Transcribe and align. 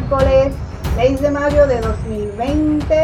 miércoles 0.00 0.54
6 0.96 1.20
de 1.20 1.30
mayo 1.30 1.66
de 1.66 1.78
2020. 1.80 2.94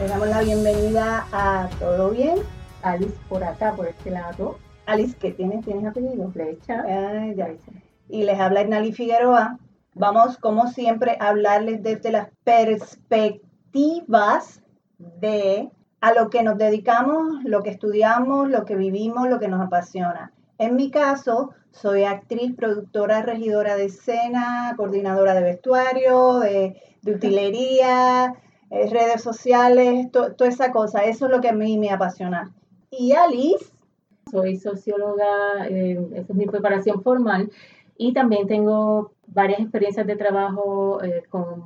Le 0.00 0.06
damos 0.06 0.28
la 0.28 0.42
bienvenida 0.42 1.26
a 1.32 1.68
Todo 1.80 2.10
Bien. 2.10 2.36
Alice 2.82 3.16
por 3.28 3.42
acá, 3.42 3.74
por 3.74 3.88
este 3.88 4.12
lado. 4.12 4.56
Alice, 4.86 5.16
¿qué 5.18 5.32
tienes? 5.32 5.64
¿Tienes 5.64 5.84
apellido? 5.84 6.30
Flecha. 6.30 6.84
Ay, 6.86 7.34
ya. 7.34 7.48
Y 8.08 8.22
les 8.22 8.38
habla 8.38 8.62
Ignali 8.62 8.92
Figueroa. 8.92 9.58
Vamos, 9.94 10.38
como 10.38 10.68
siempre, 10.68 11.16
a 11.18 11.30
hablarles 11.30 11.82
desde 11.82 12.12
las 12.12 12.28
perspectivas 12.44 14.62
de 14.98 15.68
a 16.00 16.14
lo 16.14 16.30
que 16.30 16.44
nos 16.44 16.58
dedicamos, 16.58 17.42
lo 17.42 17.64
que 17.64 17.70
estudiamos, 17.70 18.48
lo 18.48 18.64
que 18.64 18.76
vivimos, 18.76 19.28
lo 19.28 19.40
que 19.40 19.48
nos 19.48 19.60
apasiona. 19.60 20.30
En 20.60 20.76
mi 20.76 20.90
caso, 20.90 21.54
soy 21.70 22.04
actriz, 22.04 22.54
productora, 22.54 23.22
regidora 23.22 23.76
de 23.76 23.86
escena, 23.86 24.74
coordinadora 24.76 25.32
de 25.32 25.42
vestuario, 25.42 26.40
de, 26.40 26.76
utilería, 27.06 28.34
eh, 28.68 28.90
redes 28.90 29.22
sociales, 29.22 30.12
toda 30.12 30.34
esa 30.46 30.70
cosa. 30.70 31.06
Eso 31.06 31.24
es 31.24 31.32
lo 31.32 31.40
que 31.40 31.48
a 31.48 31.54
mí 31.54 31.78
me 31.78 31.88
apasiona. 31.88 32.52
Y 32.90 33.12
Alice. 33.12 33.72
Soy 34.30 34.58
socióloga, 34.58 35.66
eh, 35.70 35.98
esa 36.12 36.32
es 36.34 36.38
mi 36.38 36.44
preparación 36.44 37.02
formal. 37.02 37.50
Y 37.96 38.12
también 38.12 38.46
tengo 38.46 39.12
varias 39.28 39.60
experiencias 39.60 40.06
de 40.06 40.16
trabajo 40.16 41.02
eh, 41.02 41.22
con 41.30 41.64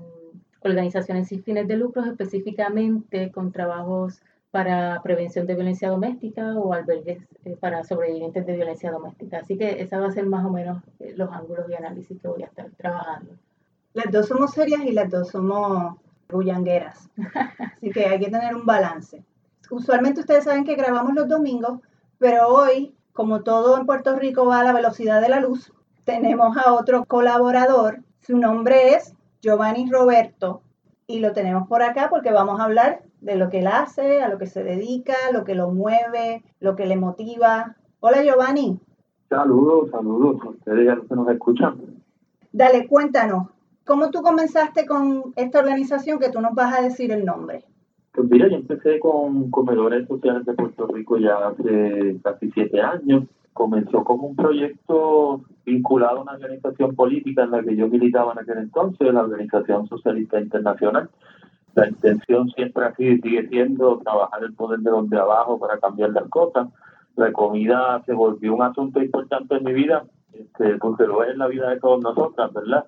organizaciones 0.62 1.26
sin 1.26 1.42
fines 1.42 1.66
de 1.66 1.76
lucro, 1.76 2.04
específicamente 2.04 3.32
con 3.32 3.50
trabajos 3.50 4.22
para 4.54 5.02
prevención 5.02 5.48
de 5.48 5.56
violencia 5.56 5.90
doméstica 5.90 6.56
o 6.56 6.72
albergues 6.72 7.18
eh, 7.44 7.56
para 7.58 7.82
sobrevivientes 7.82 8.46
de 8.46 8.54
violencia 8.54 8.92
doméstica. 8.92 9.38
Así 9.38 9.58
que 9.58 9.82
esa 9.82 9.98
va 9.98 10.06
a 10.06 10.12
ser 10.12 10.26
más 10.26 10.44
o 10.44 10.50
menos 10.50 10.80
eh, 11.00 11.12
los 11.16 11.28
ángulos 11.32 11.66
de 11.66 11.76
análisis 11.76 12.16
que 12.22 12.28
voy 12.28 12.44
a 12.44 12.46
estar 12.46 12.70
trabajando. 12.76 13.32
Las 13.94 14.12
dos 14.12 14.28
somos 14.28 14.52
serias 14.52 14.82
y 14.84 14.92
las 14.92 15.10
dos 15.10 15.30
somos 15.30 15.96
bullangueras. 16.28 17.10
Así 17.76 17.90
que 17.90 18.06
hay 18.06 18.20
que 18.20 18.30
tener 18.30 18.54
un 18.54 18.64
balance. 18.64 19.24
Usualmente 19.72 20.20
ustedes 20.20 20.44
saben 20.44 20.64
que 20.64 20.76
grabamos 20.76 21.14
los 21.14 21.26
domingos, 21.26 21.80
pero 22.18 22.46
hoy, 22.46 22.94
como 23.12 23.42
todo 23.42 23.76
en 23.76 23.86
Puerto 23.86 24.14
Rico 24.14 24.46
va 24.46 24.60
a 24.60 24.64
la 24.64 24.72
velocidad 24.72 25.20
de 25.20 25.30
la 25.30 25.40
luz, 25.40 25.72
tenemos 26.04 26.56
a 26.56 26.74
otro 26.74 27.06
colaborador. 27.06 28.04
Su 28.20 28.38
nombre 28.38 28.94
es 28.94 29.16
Giovanni 29.42 29.90
Roberto 29.90 30.62
y 31.08 31.18
lo 31.18 31.32
tenemos 31.32 31.66
por 31.66 31.82
acá 31.82 32.08
porque 32.08 32.30
vamos 32.30 32.60
a 32.60 32.64
hablar 32.64 33.02
de 33.24 33.36
lo 33.36 33.48
que 33.48 33.60
él 33.60 33.66
hace, 33.66 34.22
a 34.22 34.28
lo 34.28 34.38
que 34.38 34.46
se 34.46 34.62
dedica, 34.62 35.14
lo 35.32 35.44
que 35.44 35.54
lo 35.54 35.70
mueve, 35.70 36.42
lo 36.60 36.76
que 36.76 36.86
le 36.86 36.96
motiva. 36.96 37.74
Hola 38.00 38.22
Giovanni. 38.22 38.78
Saludos, 39.30 39.90
saludos 39.90 40.36
ustedes 40.44 40.86
ya 40.86 40.96
que 40.96 41.14
nos 41.14 41.28
escuchan. 41.30 41.76
Dale, 42.52 42.86
cuéntanos, 42.86 43.48
¿cómo 43.86 44.10
tú 44.10 44.20
comenzaste 44.20 44.86
con 44.86 45.32
esta 45.36 45.60
organización 45.60 46.18
que 46.18 46.28
tú 46.28 46.40
nos 46.40 46.54
vas 46.54 46.78
a 46.78 46.82
decir 46.82 47.10
el 47.12 47.24
nombre? 47.24 47.64
Pues 48.12 48.28
mira, 48.28 48.46
yo 48.48 48.56
empecé 48.56 49.00
con 49.00 49.50
Comedores 49.50 50.06
Sociales 50.06 50.44
de 50.44 50.52
Puerto 50.52 50.86
Rico 50.86 51.16
ya 51.16 51.48
hace 51.48 52.16
casi 52.22 52.50
siete 52.50 52.80
años. 52.80 53.24
Comenzó 53.54 54.04
como 54.04 54.26
un 54.28 54.36
proyecto 54.36 55.40
vinculado 55.64 56.18
a 56.18 56.22
una 56.22 56.32
organización 56.32 56.94
política 56.94 57.44
en 57.44 57.52
la 57.52 57.62
que 57.62 57.74
yo 57.74 57.88
militaba 57.88 58.32
en 58.32 58.40
aquel 58.40 58.58
entonces, 58.58 59.12
la 59.14 59.22
Organización 59.22 59.88
Socialista 59.88 60.38
Internacional 60.40 61.08
la 61.74 61.88
intención 61.88 62.48
siempre 62.50 62.84
así 62.86 63.18
sigue 63.20 63.48
siendo 63.48 63.98
trabajar 63.98 64.42
el 64.42 64.54
poder 64.54 64.80
de 64.80 64.90
los 64.90 65.08
de 65.10 65.18
abajo 65.18 65.58
para 65.58 65.78
cambiar 65.78 66.10
las 66.10 66.28
cosas. 66.28 66.68
La 67.16 67.32
comida 67.32 68.02
se 68.06 68.12
volvió 68.12 68.54
un 68.54 68.62
asunto 68.62 69.00
importante 69.00 69.56
en 69.56 69.64
mi 69.64 69.72
vida, 69.72 70.04
este, 70.32 70.78
porque 70.78 71.04
lo 71.04 71.22
es 71.22 71.30
en 71.30 71.38
la 71.38 71.46
vida 71.46 71.70
de 71.70 71.78
todos 71.78 72.02
nosotros, 72.02 72.52
¿verdad? 72.52 72.86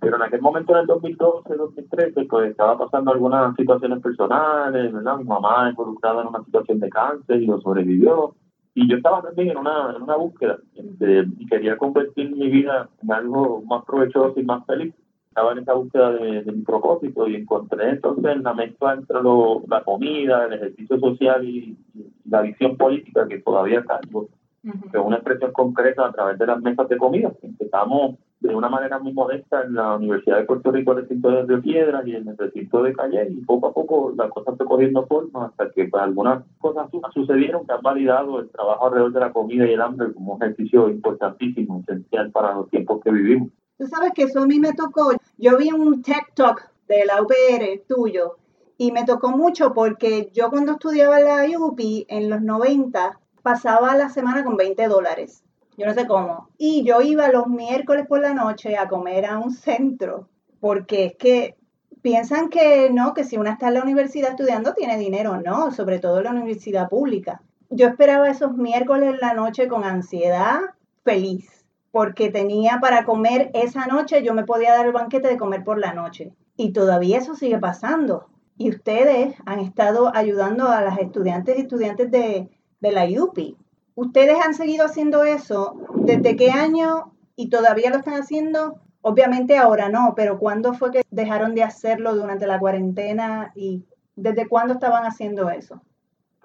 Pero 0.00 0.16
en 0.16 0.22
aquel 0.22 0.40
momento, 0.40 0.72
en 0.72 0.80
el 0.80 0.86
2012, 0.86 1.56
2013, 1.56 2.24
pues 2.24 2.50
estaba 2.50 2.78
pasando 2.78 3.12
algunas 3.12 3.54
situaciones 3.56 4.00
personales, 4.00 4.92
¿verdad? 4.92 5.18
Mi 5.18 5.24
mamá 5.24 5.68
involucrada 5.70 6.22
en 6.22 6.28
una 6.28 6.44
situación 6.44 6.80
de 6.80 6.88
cáncer 6.88 7.42
y 7.42 7.46
lo 7.46 7.60
sobrevivió. 7.60 8.34
Y 8.74 8.88
yo 8.88 8.96
estaba 8.96 9.22
también 9.22 9.50
en 9.50 9.58
una, 9.58 9.94
en 9.96 10.02
una 10.02 10.16
búsqueda 10.16 10.58
este, 10.74 11.26
y 11.38 11.46
quería 11.46 11.76
convertir 11.78 12.34
mi 12.34 12.48
vida 12.50 12.88
en 13.02 13.12
algo 13.12 13.62
más 13.62 13.84
provechoso 13.84 14.38
y 14.38 14.44
más 14.44 14.64
feliz 14.66 14.94
estaba 15.36 15.52
en 15.52 15.58
esa 15.58 15.74
búsqueda 15.74 16.12
de, 16.12 16.50
mi 16.50 16.62
propósito 16.62 17.28
y 17.28 17.36
encontré 17.36 17.90
entonces 17.90 18.40
la 18.40 18.54
mezcla 18.54 18.94
entre 18.94 19.22
lo, 19.22 19.62
la 19.68 19.84
comida, 19.84 20.46
el 20.46 20.54
ejercicio 20.54 20.98
social 20.98 21.44
y, 21.44 21.76
la 22.24 22.40
visión 22.40 22.76
política 22.76 23.28
que 23.28 23.38
todavía 23.38 23.84
cargo, 23.84 24.28
que 24.62 24.98
es 24.98 25.04
una 25.04 25.16
expresión 25.16 25.52
concreta 25.52 26.06
a 26.06 26.12
través 26.12 26.38
de 26.38 26.46
las 26.46 26.60
mesas 26.60 26.88
de 26.88 26.96
comida. 26.96 27.30
Empezamos 27.40 28.16
de 28.40 28.54
una 28.54 28.68
manera 28.68 28.98
muy 28.98 29.12
modesta 29.12 29.62
en 29.62 29.74
la 29.74 29.94
Universidad 29.94 30.38
de 30.38 30.44
Puerto 30.44 30.72
Rico, 30.72 30.92
el 30.92 31.02
recinto 31.02 31.30
de 31.30 31.42
Río 31.44 31.62
Piedras 31.62 32.06
y 32.06 32.16
en 32.16 32.26
el 32.26 32.36
recinto 32.36 32.82
de 32.82 32.94
Calle, 32.94 33.28
y 33.30 33.44
poco 33.44 33.68
a 33.68 33.74
poco 33.74 34.12
la 34.16 34.28
cosa 34.28 34.56
fue 34.56 34.66
cogiendo 34.66 35.06
forma 35.06 35.46
hasta 35.46 35.70
que 35.70 35.84
pues, 35.84 36.02
algunas 36.02 36.42
cosas 36.58 36.90
sucedieron 37.14 37.64
que 37.66 37.74
han 37.74 37.82
validado 37.82 38.40
el 38.40 38.48
trabajo 38.48 38.86
alrededor 38.86 39.12
de 39.12 39.20
la 39.20 39.32
comida 39.32 39.66
y 39.66 39.74
el 39.74 39.82
hambre 39.82 40.12
como 40.14 40.34
un 40.34 40.42
ejercicio 40.42 40.88
importantísimo, 40.88 41.84
esencial 41.86 42.32
para 42.32 42.54
los 42.54 42.68
tiempos 42.70 43.00
que 43.04 43.12
vivimos. 43.12 43.50
Tú 43.78 43.86
sabes 43.86 44.12
que 44.14 44.22
eso 44.22 44.40
a 44.40 44.46
mí 44.46 44.58
me 44.58 44.72
tocó. 44.72 45.12
Yo 45.36 45.58
vi 45.58 45.70
un 45.70 46.02
tech 46.02 46.32
Talk 46.34 46.70
de 46.88 47.04
la 47.04 47.20
UPR 47.20 47.84
tuyo 47.86 48.38
y 48.78 48.90
me 48.90 49.04
tocó 49.04 49.30
mucho 49.30 49.74
porque 49.74 50.30
yo 50.32 50.48
cuando 50.48 50.72
estudiaba 50.72 51.20
en 51.20 51.26
la 51.26 51.58
UPI 51.58 52.06
en 52.08 52.30
los 52.30 52.40
90 52.40 53.20
pasaba 53.42 53.94
la 53.96 54.08
semana 54.08 54.44
con 54.44 54.56
20 54.56 54.88
dólares. 54.88 55.42
Yo 55.76 55.84
no 55.84 55.92
sé 55.92 56.06
cómo. 56.06 56.48
Y 56.56 56.84
yo 56.84 57.02
iba 57.02 57.28
los 57.28 57.48
miércoles 57.48 58.06
por 58.06 58.20
la 58.20 58.32
noche 58.32 58.78
a 58.78 58.88
comer 58.88 59.26
a 59.26 59.38
un 59.38 59.52
centro 59.52 60.28
porque 60.58 61.04
es 61.04 61.16
que 61.16 61.56
piensan 62.00 62.48
que 62.48 62.88
no, 62.90 63.12
que 63.12 63.24
si 63.24 63.36
una 63.36 63.52
está 63.52 63.68
en 63.68 63.74
la 63.74 63.82
universidad 63.82 64.30
estudiando 64.30 64.72
tiene 64.72 64.96
dinero, 64.96 65.36
no, 65.42 65.70
sobre 65.70 65.98
todo 65.98 66.18
en 66.18 66.24
la 66.24 66.30
universidad 66.30 66.88
pública. 66.88 67.42
Yo 67.68 67.88
esperaba 67.88 68.30
esos 68.30 68.54
miércoles 68.56 69.10
en 69.14 69.20
la 69.20 69.34
noche 69.34 69.68
con 69.68 69.84
ansiedad, 69.84 70.60
feliz 71.04 71.55
porque 71.96 72.28
tenía 72.28 72.78
para 72.78 73.06
comer 73.06 73.50
esa 73.54 73.86
noche, 73.86 74.22
yo 74.22 74.34
me 74.34 74.44
podía 74.44 74.74
dar 74.74 74.84
el 74.84 74.92
banquete 74.92 75.28
de 75.28 75.38
comer 75.38 75.64
por 75.64 75.78
la 75.78 75.94
noche. 75.94 76.34
Y 76.54 76.74
todavía 76.74 77.16
eso 77.16 77.34
sigue 77.34 77.58
pasando. 77.58 78.26
Y 78.58 78.68
ustedes 78.68 79.34
han 79.46 79.60
estado 79.60 80.14
ayudando 80.14 80.68
a 80.68 80.82
las 80.82 80.98
estudiantes 80.98 81.56
y 81.56 81.62
estudiantes 81.62 82.10
de, 82.10 82.50
la 82.82 83.06
UPI. 83.06 83.56
¿Ustedes 83.94 84.36
han 84.44 84.52
seguido 84.52 84.84
haciendo 84.84 85.24
eso? 85.24 85.74
¿Desde 85.94 86.36
qué 86.36 86.50
año? 86.50 87.14
¿Y 87.34 87.48
todavía 87.48 87.88
lo 87.88 87.96
están 87.96 88.20
haciendo? 88.20 88.78
Obviamente 89.00 89.56
ahora 89.56 89.88
no, 89.88 90.12
pero 90.14 90.38
¿cuándo 90.38 90.74
fue 90.74 90.90
que 90.90 91.02
dejaron 91.10 91.54
de 91.54 91.62
hacerlo 91.62 92.14
durante 92.14 92.46
la 92.46 92.58
cuarentena? 92.58 93.52
¿Y 93.54 93.86
desde 94.16 94.46
cuándo 94.46 94.74
estaban 94.74 95.04
haciendo 95.04 95.48
eso? 95.48 95.80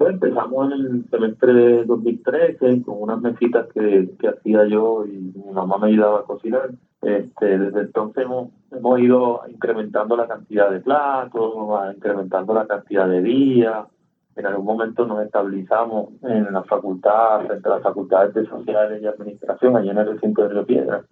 Empezamos 0.10 0.72
en 0.72 0.80
el 0.80 1.10
semestre 1.10 1.54
de 1.54 1.86
2013 1.86 2.84
con 2.84 3.02
unas 3.02 3.22
mesitas 3.22 3.68
que, 3.74 4.10
que 4.20 4.28
hacía 4.28 4.66
yo 4.66 5.06
y 5.06 5.34
mi 5.36 5.52
mamá 5.54 5.78
me 5.78 5.88
ayudaba 5.88 6.20
a 6.20 6.24
cocinar. 6.24 6.72
Este, 7.02 7.58
desde 7.58 7.82
entonces 7.82 8.24
hemos, 8.24 8.50
hemos 8.72 9.00
ido 9.00 9.42
incrementando 9.50 10.16
la 10.16 10.28
cantidad 10.28 10.70
de 10.70 10.80
platos, 10.82 11.54
incrementando 11.96 12.54
la 12.54 12.68
cantidad 12.68 13.08
de 13.08 13.22
días. 13.22 13.88
En 14.36 14.46
algún 14.46 14.66
momento 14.66 15.06
nos 15.06 15.24
estabilizamos 15.26 16.10
en 16.24 16.52
la 16.52 16.64
facultad, 16.64 17.46
frente 17.46 17.68
a 17.68 17.72
las 17.72 17.84
facultades 17.84 18.34
de 18.34 18.46
Sociales 18.46 19.02
y 19.02 19.08
Administración, 19.08 19.76
allá 19.76 19.92
en 19.92 19.98
el 19.98 20.14
recinto 20.14 20.44
de 20.44 20.50
Río 20.50 20.66
Piedra 20.66 21.04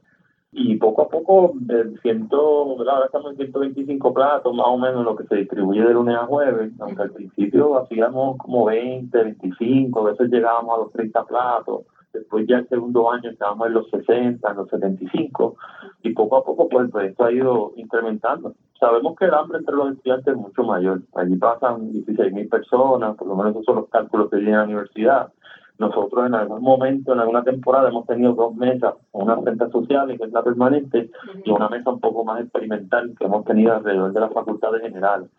y 0.51 0.77
poco 0.77 1.03
a 1.03 1.09
poco, 1.09 1.53
el 1.69 1.99
ciento, 2.01 2.75
ahora 2.79 3.05
estamos 3.05 3.31
en 3.31 3.37
125 3.37 4.13
platos, 4.13 4.55
más 4.55 4.65
o 4.67 4.77
menos 4.77 5.05
lo 5.05 5.15
que 5.15 5.25
se 5.25 5.35
distribuye 5.35 5.81
de 5.81 5.93
lunes 5.93 6.15
a 6.15 6.25
jueves, 6.25 6.71
aunque 6.79 7.03
al 7.03 7.11
principio 7.11 7.79
hacíamos 7.79 8.37
como 8.37 8.65
20, 8.65 9.15
25, 9.15 9.99
a 9.99 10.11
veces 10.11 10.31
llegábamos 10.31 10.75
a 10.75 10.81
los 10.81 10.91
30 10.91 11.23
platos, 11.25 11.81
después 12.13 12.47
ya 12.47 12.57
el 12.57 12.67
segundo 12.67 13.11
año 13.11 13.29
estábamos 13.29 13.67
en 13.67 13.73
los 13.73 13.90
60, 13.91 14.49
en 14.49 14.57
los 14.57 14.69
75, 14.69 15.55
y 16.01 16.13
poco 16.13 16.37
a 16.37 16.43
poco 16.43 16.67
pues 16.67 16.85
el 16.85 16.91
proyecto 16.91 17.25
ha 17.25 17.31
ido 17.31 17.73
incrementando. 17.75 18.55
Sabemos 18.79 19.16
que 19.17 19.25
el 19.25 19.34
hambre 19.35 19.59
entre 19.59 19.75
los 19.75 19.91
estudiantes 19.91 20.34
es 20.34 20.40
mucho 20.40 20.63
mayor, 20.63 21.02
allí 21.13 21.35
pasan 21.35 21.91
16 21.91 22.34
mil 22.34 22.49
personas, 22.49 23.16
por 23.17 23.28
lo 23.28 23.35
menos 23.35 23.52
esos 23.52 23.66
son 23.66 23.75
los 23.75 23.90
cálculos 23.90 24.31
que 24.31 24.37
tiene 24.37 24.57
la 24.57 24.63
universidad, 24.63 25.31
nosotros 25.79 26.28
en 26.28 26.35
algún 26.35 26.61
momento, 26.61 27.14
en 27.14 27.20
alguna 27.20 27.43
temporada, 27.43 27.90
hemos 27.90 28.05
tenido 28.05 28.34
dos 28.34 28.53
mesas, 28.55 28.96
una 29.14 29.37
frente 29.37 29.70
social, 29.70 30.08
que 30.17 30.26
es 30.26 30.31
la 30.31 30.43
permanente, 30.43 31.09
y 31.46 31.49
una 31.49 31.70
mesa 31.70 31.90
un 31.90 32.02
poco 32.02 32.26
más 32.26 32.41
experimental 32.41 33.16
que 33.17 33.26
hemos 33.26 33.46
tenido 33.46 33.73
alrededor 33.73 34.11
de 34.11 34.20
la 34.20 34.29
facultad 34.29 34.73
de 34.73 34.81
general. 34.81 35.29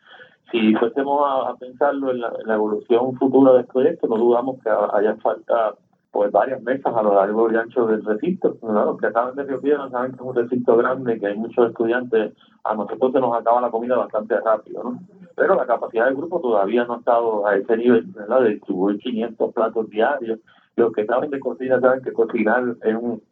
Si 0.50 0.74
fuésemos 0.74 1.20
a, 1.46 1.54
pensarlo 1.56 2.10
en 2.10 2.20
la, 2.20 2.54
evolución 2.54 3.14
futura 3.16 3.52
del 3.52 3.66
proyecto, 3.66 4.08
no 4.08 4.16
dudamos 4.16 4.58
que 4.62 4.70
haya 4.70 5.14
falta 5.16 5.74
pues 6.10 6.32
varias 6.32 6.60
mesas 6.62 6.94
a 6.94 7.02
lo 7.02 7.14
largo 7.14 7.50
y 7.52 7.56
ancho 7.56 7.86
del 7.86 8.04
recinto. 8.04 8.56
Los 8.62 8.98
que 8.98 9.06
acaban 9.06 9.36
de 9.36 9.44
Río 9.44 9.60
Piedra 9.60 9.88
saben 9.90 10.12
que 10.12 10.16
es 10.16 10.22
un 10.22 10.34
recinto 10.34 10.76
grande, 10.76 11.20
que 11.20 11.26
hay 11.28 11.36
muchos 11.36 11.68
estudiantes, 11.68 12.32
a 12.64 12.74
nosotros 12.74 13.12
se 13.12 13.20
nos 13.20 13.34
acaba 13.36 13.60
la 13.60 13.70
comida 13.70 13.96
bastante 13.96 14.38
rápido, 14.40 14.82
¿no? 14.84 15.00
pero 15.36 15.54
la 15.54 15.66
capacidad 15.66 16.06
del 16.06 16.16
grupo 16.16 16.40
todavía 16.40 16.84
no 16.84 16.94
ha 16.94 16.98
estado 16.98 17.46
a 17.46 17.56
ese 17.56 17.76
nivel, 17.76 18.04
¿verdad? 18.06 18.42
De 18.42 18.50
distribuir 18.50 18.98
500 18.98 19.54
platos 19.54 19.88
diarios. 19.88 20.38
los 20.76 20.92
que 20.92 21.06
saben 21.06 21.30
de 21.30 21.40
cocina 21.40 21.80
saben 21.80 22.02
que 22.02 22.12
cocinar 22.12 22.76
es 22.82 22.94
un, 22.94 23.22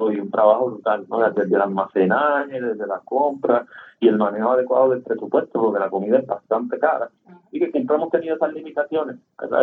un 0.00 0.30
trabajo 0.30 0.70
brutal, 0.70 1.04
¿no? 1.10 1.18
Desde 1.30 1.54
el 1.54 1.60
almacenaje, 1.60 2.60
desde 2.60 2.86
las 2.86 3.02
compras 3.02 3.66
y 4.00 4.08
el 4.08 4.16
manejo 4.16 4.52
adecuado 4.52 4.90
del 4.90 5.02
presupuesto, 5.02 5.60
porque 5.60 5.80
la 5.80 5.90
comida 5.90 6.18
es 6.18 6.26
bastante 6.26 6.78
cara. 6.78 7.10
Y 7.50 7.58
que 7.58 7.70
siempre 7.70 7.96
hemos 7.96 8.10
tenido 8.10 8.36
esas 8.36 8.52
limitaciones, 8.54 9.16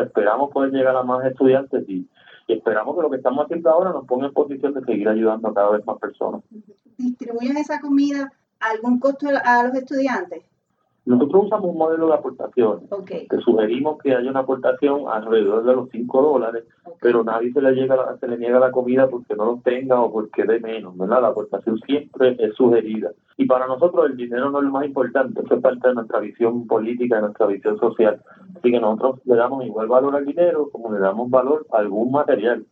Esperamos 0.04 0.52
poder 0.52 0.72
llegar 0.72 0.96
a 0.96 1.04
más 1.04 1.26
estudiantes 1.26 1.88
y, 1.90 2.08
esperamos 2.48 2.96
que 2.96 3.02
lo 3.02 3.10
que 3.10 3.18
estamos 3.18 3.46
haciendo 3.46 3.70
ahora 3.70 3.92
nos 3.92 4.06
ponga 4.06 4.28
en 4.28 4.34
posición 4.34 4.74
de 4.74 4.84
seguir 4.84 5.08
ayudando 5.08 5.48
a 5.48 5.54
cada 5.54 5.72
vez 5.72 5.86
más 5.86 5.98
personas. 6.00 6.42
¿Distribuyen 6.98 7.58
esa 7.58 7.80
comida 7.80 8.32
a 8.60 8.70
algún 8.72 9.00
costo 9.00 9.28
a 9.44 9.64
los 9.64 9.76
estudiantes? 9.76 10.44
Nosotros 11.06 11.46
usamos 11.46 11.70
un 11.70 11.78
modelo 11.78 12.08
de 12.08 12.14
aportación. 12.14 12.88
Que 13.30 13.38
sugerimos 13.40 13.98
que 14.02 14.16
haya 14.16 14.30
una 14.30 14.40
aportación 14.40 15.04
alrededor 15.10 15.66
de 15.66 15.76
los 15.76 15.90
5 15.90 16.22
dólares, 16.22 16.64
pero 17.02 17.26
nadie 17.26 17.52
se 17.52 17.62
le, 17.62 17.74
llega, 17.74 18.18
se 18.18 18.28
le 18.28 18.38
niega 18.38 18.60
la 18.60 18.72
comida 18.72 19.10
porque 19.10 19.36
no 19.36 19.46
lo 19.46 19.62
tenga 19.64 20.00
o 20.02 20.12
porque 20.14 20.46
dé 20.46 20.62
menos, 20.62 20.98
¿verdad? 20.98 21.22
La 21.22 21.28
aportación 21.30 21.78
siempre 21.80 22.38
es 22.40 22.56
sugerida. 22.56 23.12
Y 23.38 23.46
para 23.46 23.68
nosotros 23.68 24.06
el 24.10 24.16
dinero 24.16 24.50
no 24.50 24.60
es 24.60 24.66
lo 24.66 24.72
más 24.72 24.86
importante, 24.86 25.42
eso 25.42 25.56
es 25.56 25.62
parte 25.62 25.90
de 25.90 25.96
nuestra 25.96 26.20
visión 26.20 26.68
política, 26.68 27.18
de 27.18 27.24
nuestra 27.24 27.48
visión 27.48 27.78
social. 27.80 28.22
Así 28.56 28.72
que 28.72 28.80
nosotros 28.80 29.20
le 29.26 29.36
damos 29.36 29.66
igual 29.66 29.88
valor 29.88 30.16
al 30.16 30.26
dinero 30.26 30.70
como 30.72 30.94
le 30.94 31.00
damos 31.00 31.30
valor 31.30 31.66
a 31.74 31.80
algún 31.80 32.12
material. 32.12 32.66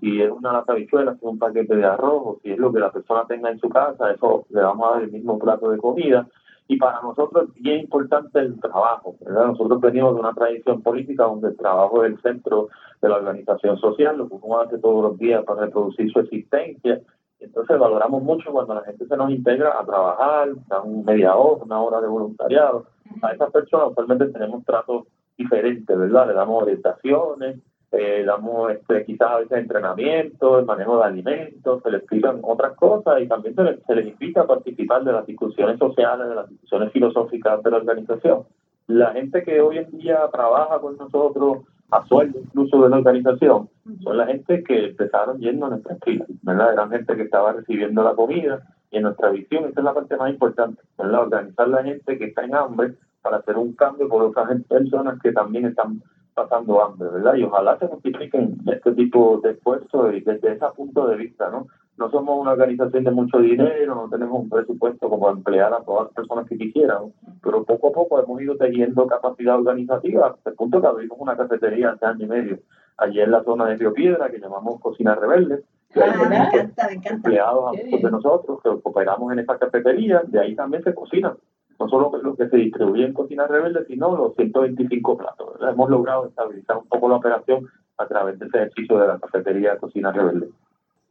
Si 0.00 0.20
es 0.20 0.30
una 0.30 0.52
lata 0.52 0.72
habichuela, 0.72 1.12
si 1.12 1.18
es 1.18 1.32
un 1.32 1.38
paquete 1.38 1.76
de 1.76 1.84
arroz, 1.84 2.22
o 2.24 2.40
si 2.42 2.50
es 2.50 2.58
lo 2.58 2.72
que 2.72 2.80
la 2.80 2.90
persona 2.90 3.24
tenga 3.26 3.50
en 3.50 3.58
su 3.58 3.68
casa, 3.70 4.10
eso 4.10 4.44
le 4.50 4.60
vamos 4.60 4.86
a 4.86 4.94
dar 4.94 5.02
el 5.04 5.12
mismo 5.12 5.38
plato 5.38 5.70
de 5.70 5.78
comida 5.78 6.26
y 6.70 6.76
para 6.76 7.02
nosotros 7.02 7.48
es 7.48 7.62
bien 7.62 7.80
importante 7.80 8.38
el 8.38 8.60
trabajo. 8.60 9.16
¿verdad? 9.20 9.46
Nosotros 9.46 9.80
venimos 9.80 10.14
de 10.14 10.20
una 10.20 10.32
tradición 10.32 10.80
política 10.82 11.24
donde 11.24 11.48
el 11.48 11.56
trabajo 11.56 12.04
es 12.04 12.12
el 12.12 12.22
centro 12.22 12.68
de 13.02 13.08
la 13.08 13.16
organización 13.16 13.76
social, 13.78 14.16
lo 14.16 14.28
que 14.28 14.36
uno 14.40 14.60
hace 14.60 14.78
todos 14.78 15.02
los 15.02 15.18
días 15.18 15.44
para 15.44 15.62
reproducir 15.62 16.08
su 16.12 16.20
existencia. 16.20 17.00
Entonces 17.40 17.76
valoramos 17.76 18.22
mucho 18.22 18.52
cuando 18.52 18.74
la 18.74 18.82
gente 18.82 19.04
se 19.04 19.16
nos 19.16 19.32
integra 19.32 19.80
a 19.80 19.84
trabajar, 19.84 20.50
dan 20.68 21.04
media 21.04 21.34
hora, 21.34 21.64
una 21.64 21.80
hora 21.80 22.00
de 22.00 22.06
voluntariado. 22.06 22.86
A 23.20 23.32
esas 23.32 23.50
personas 23.50 23.88
usualmente 23.90 24.26
tenemos 24.26 24.64
tratos 24.64 25.08
diferentes, 25.36 25.98
¿verdad? 25.98 26.28
Le 26.28 26.34
damos 26.34 26.62
orientaciones, 26.62 27.58
eh, 27.92 28.22
damos 28.24 28.70
este, 28.70 29.04
quizás 29.04 29.30
a 29.30 29.38
veces 29.38 29.58
entrenamiento, 29.58 30.60
el 30.60 30.64
manejo 30.64 30.98
de 30.98 31.04
alimentos, 31.04 31.82
se 31.82 31.90
les 31.90 32.00
explican 32.00 32.38
otras 32.42 32.76
cosas 32.76 33.20
y 33.20 33.26
también 33.26 33.54
se 33.54 33.62
les, 33.64 33.82
se 33.84 33.94
les 33.96 34.06
invita 34.06 34.42
a 34.42 34.46
participar 34.46 35.02
de 35.02 35.12
las 35.12 35.26
discusiones 35.26 35.78
sociales, 35.78 36.28
de 36.28 36.34
las 36.36 36.48
discusiones 36.48 36.92
filosóficas 36.92 37.62
de 37.62 37.70
la 37.70 37.76
organización. 37.78 38.44
La 38.86 39.12
gente 39.12 39.42
que 39.42 39.60
hoy 39.60 39.78
en 39.78 39.90
día 39.90 40.20
trabaja 40.32 40.78
con 40.80 40.96
nosotros 40.96 41.64
a 41.90 42.06
sueldo 42.06 42.38
incluso 42.38 42.80
de 42.82 42.88
la 42.88 42.98
organización, 42.98 43.68
son 44.02 44.16
la 44.16 44.26
gente 44.26 44.62
que 44.62 44.86
empezaron 44.86 45.40
yendo 45.40 45.66
a 45.66 45.70
nuestras 45.70 45.98
filas, 46.04 46.28
¿verdad? 46.42 46.72
Eran 46.72 46.90
gente 46.90 47.16
que 47.16 47.22
estaba 47.22 47.52
recibiendo 47.52 48.04
la 48.04 48.14
comida 48.14 48.62
y 48.92 48.98
en 48.98 49.02
nuestra 49.02 49.30
visión 49.30 49.64
esa 49.64 49.80
es 49.80 49.84
la 49.84 49.94
parte 49.94 50.16
más 50.16 50.30
importante, 50.30 50.80
¿verdad? 50.96 51.22
Organizar 51.22 51.68
la 51.68 51.82
gente 51.82 52.18
que 52.18 52.26
está 52.26 52.44
en 52.44 52.54
hambre 52.54 52.94
para 53.22 53.38
hacer 53.38 53.56
un 53.56 53.72
cambio 53.72 54.08
por 54.08 54.22
otras 54.22 54.48
personas 54.68 55.20
que 55.20 55.32
también 55.32 55.66
están 55.66 56.00
pasando 56.34 56.82
hambre, 56.82 57.08
¿verdad? 57.10 57.34
Y 57.34 57.44
ojalá 57.44 57.78
se 57.78 57.88
multipliquen 57.88 58.58
este 58.66 58.92
tipo 58.92 59.40
de 59.42 59.52
esfuerzos 59.52 60.14
y 60.14 60.20
desde 60.20 60.52
ese 60.52 60.66
punto 60.76 61.06
de 61.06 61.16
vista, 61.16 61.50
¿no? 61.50 61.66
No 61.96 62.10
somos 62.10 62.40
una 62.40 62.52
organización 62.52 63.04
de 63.04 63.10
mucho 63.10 63.38
dinero, 63.38 63.94
no 63.94 64.08
tenemos 64.08 64.40
un 64.40 64.48
presupuesto 64.48 65.08
como 65.08 65.28
emplear 65.28 65.72
a 65.74 65.82
todas 65.82 66.04
las 66.04 66.14
personas 66.14 66.48
que 66.48 66.56
quisieran, 66.56 67.12
pero 67.42 67.62
poco 67.64 67.88
a 67.88 67.92
poco 67.92 68.22
hemos 68.22 68.40
ido 68.40 68.56
teniendo 68.56 69.06
capacidad 69.06 69.56
organizativa 69.56 70.28
hasta 70.28 70.50
el 70.50 70.56
punto 70.56 70.80
que 70.80 70.86
abrimos 70.86 71.18
una 71.20 71.36
cafetería 71.36 71.90
hace 71.90 72.06
año 72.06 72.24
y 72.24 72.28
medio, 72.28 72.58
allí 72.96 73.20
en 73.20 73.30
la 73.30 73.44
zona 73.44 73.66
de 73.66 73.76
Río 73.76 73.92
Piedra, 73.92 74.30
que 74.30 74.40
llamamos 74.40 74.80
Cocina 74.80 75.14
Rebelde, 75.14 75.62
que 75.92 76.00
ah, 76.00 76.88
empleados 77.04 77.64
a 77.68 77.72
de 77.72 78.10
nosotros 78.10 78.60
que 78.62 78.68
operamos 78.68 79.32
en 79.32 79.40
esa 79.40 79.58
cafetería, 79.58 80.22
de 80.26 80.40
ahí 80.40 80.54
también 80.54 80.82
se 80.82 80.94
cocina 80.94 81.36
no 81.80 81.88
solo 81.88 82.12
lo 82.22 82.36
que 82.36 82.48
se 82.48 82.56
distribuye 82.58 83.06
en 83.06 83.14
Cocina 83.14 83.46
Rebelde, 83.46 83.86
sino 83.86 84.14
los 84.14 84.36
125 84.36 85.16
platos. 85.16 85.56
Hemos 85.60 85.88
logrado 85.88 86.26
estabilizar 86.26 86.76
un 86.76 86.86
poco 86.86 87.08
la 87.08 87.16
operación 87.16 87.66
a 87.96 88.06
través 88.06 88.38
de 88.38 88.46
ese 88.46 88.58
ejercicio 88.58 88.98
de 88.98 89.08
la 89.08 89.18
cafetería 89.18 89.78
Cocina 89.78 90.12
Rebelde. 90.12 90.50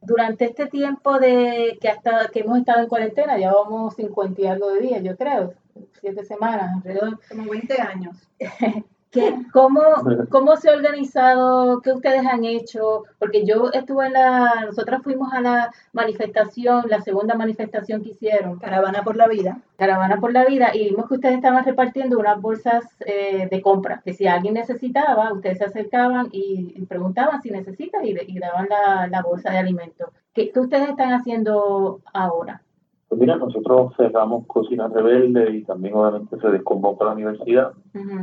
Durante 0.00 0.44
este 0.46 0.68
tiempo 0.68 1.18
de 1.18 1.76
que, 1.80 1.88
hasta, 1.88 2.28
que 2.28 2.40
hemos 2.40 2.58
estado 2.58 2.82
en 2.82 2.88
cuarentena, 2.88 3.36
ya 3.36 3.52
vamos 3.52 3.94
50 3.96 4.40
y 4.40 4.46
algo 4.46 4.70
de 4.70 4.80
días, 4.80 5.02
yo 5.02 5.16
creo, 5.16 5.52
siete 6.00 6.24
semanas, 6.24 6.70
alrededor. 6.76 7.18
Como 7.28 7.50
20 7.50 7.82
años. 7.82 8.16
¿Qué, 9.10 9.34
cómo, 9.52 9.80
¿Cómo 10.28 10.56
se 10.56 10.70
ha 10.70 10.74
organizado? 10.74 11.80
¿Qué 11.80 11.92
ustedes 11.92 12.24
han 12.24 12.44
hecho? 12.44 13.02
Porque 13.18 13.44
yo 13.44 13.70
estuve 13.72 14.06
en 14.06 14.12
la, 14.12 14.66
nosotras 14.66 15.02
fuimos 15.02 15.32
a 15.32 15.40
la 15.40 15.72
manifestación, 15.92 16.84
la 16.88 17.00
segunda 17.00 17.34
manifestación 17.34 18.04
que 18.04 18.10
hicieron. 18.10 18.60
Caravana 18.60 19.02
por 19.02 19.16
la 19.16 19.26
Vida. 19.26 19.58
Caravana 19.76 20.20
por 20.20 20.32
la 20.32 20.44
Vida, 20.44 20.70
y 20.74 20.90
vimos 20.90 21.08
que 21.08 21.14
ustedes 21.14 21.36
estaban 21.36 21.64
repartiendo 21.64 22.20
unas 22.20 22.40
bolsas 22.40 22.84
eh, 23.00 23.48
de 23.50 23.60
compra, 23.62 24.00
que 24.04 24.12
si 24.12 24.28
alguien 24.28 24.54
necesitaba, 24.54 25.32
ustedes 25.32 25.58
se 25.58 25.64
acercaban 25.64 26.28
y, 26.30 26.84
preguntaban 26.86 27.42
si 27.42 27.50
necesita 27.50 28.04
y, 28.04 28.16
y 28.26 28.38
daban 28.38 28.68
la, 28.68 29.08
la, 29.08 29.22
bolsa 29.22 29.50
de 29.50 29.58
alimentos. 29.58 30.10
¿Qué, 30.32 30.52
¿Qué 30.52 30.60
ustedes 30.60 30.90
están 30.90 31.12
haciendo 31.12 32.00
ahora? 32.12 32.62
Pues 33.10 33.20
mira, 33.20 33.34
nosotros 33.34 33.92
cerramos 33.96 34.46
Cocina 34.46 34.86
Rebelde 34.86 35.50
y 35.50 35.64
también 35.64 35.96
obviamente 35.96 36.38
se 36.38 36.48
desconvoca 36.48 37.06
la 37.06 37.14
universidad, 37.14 37.72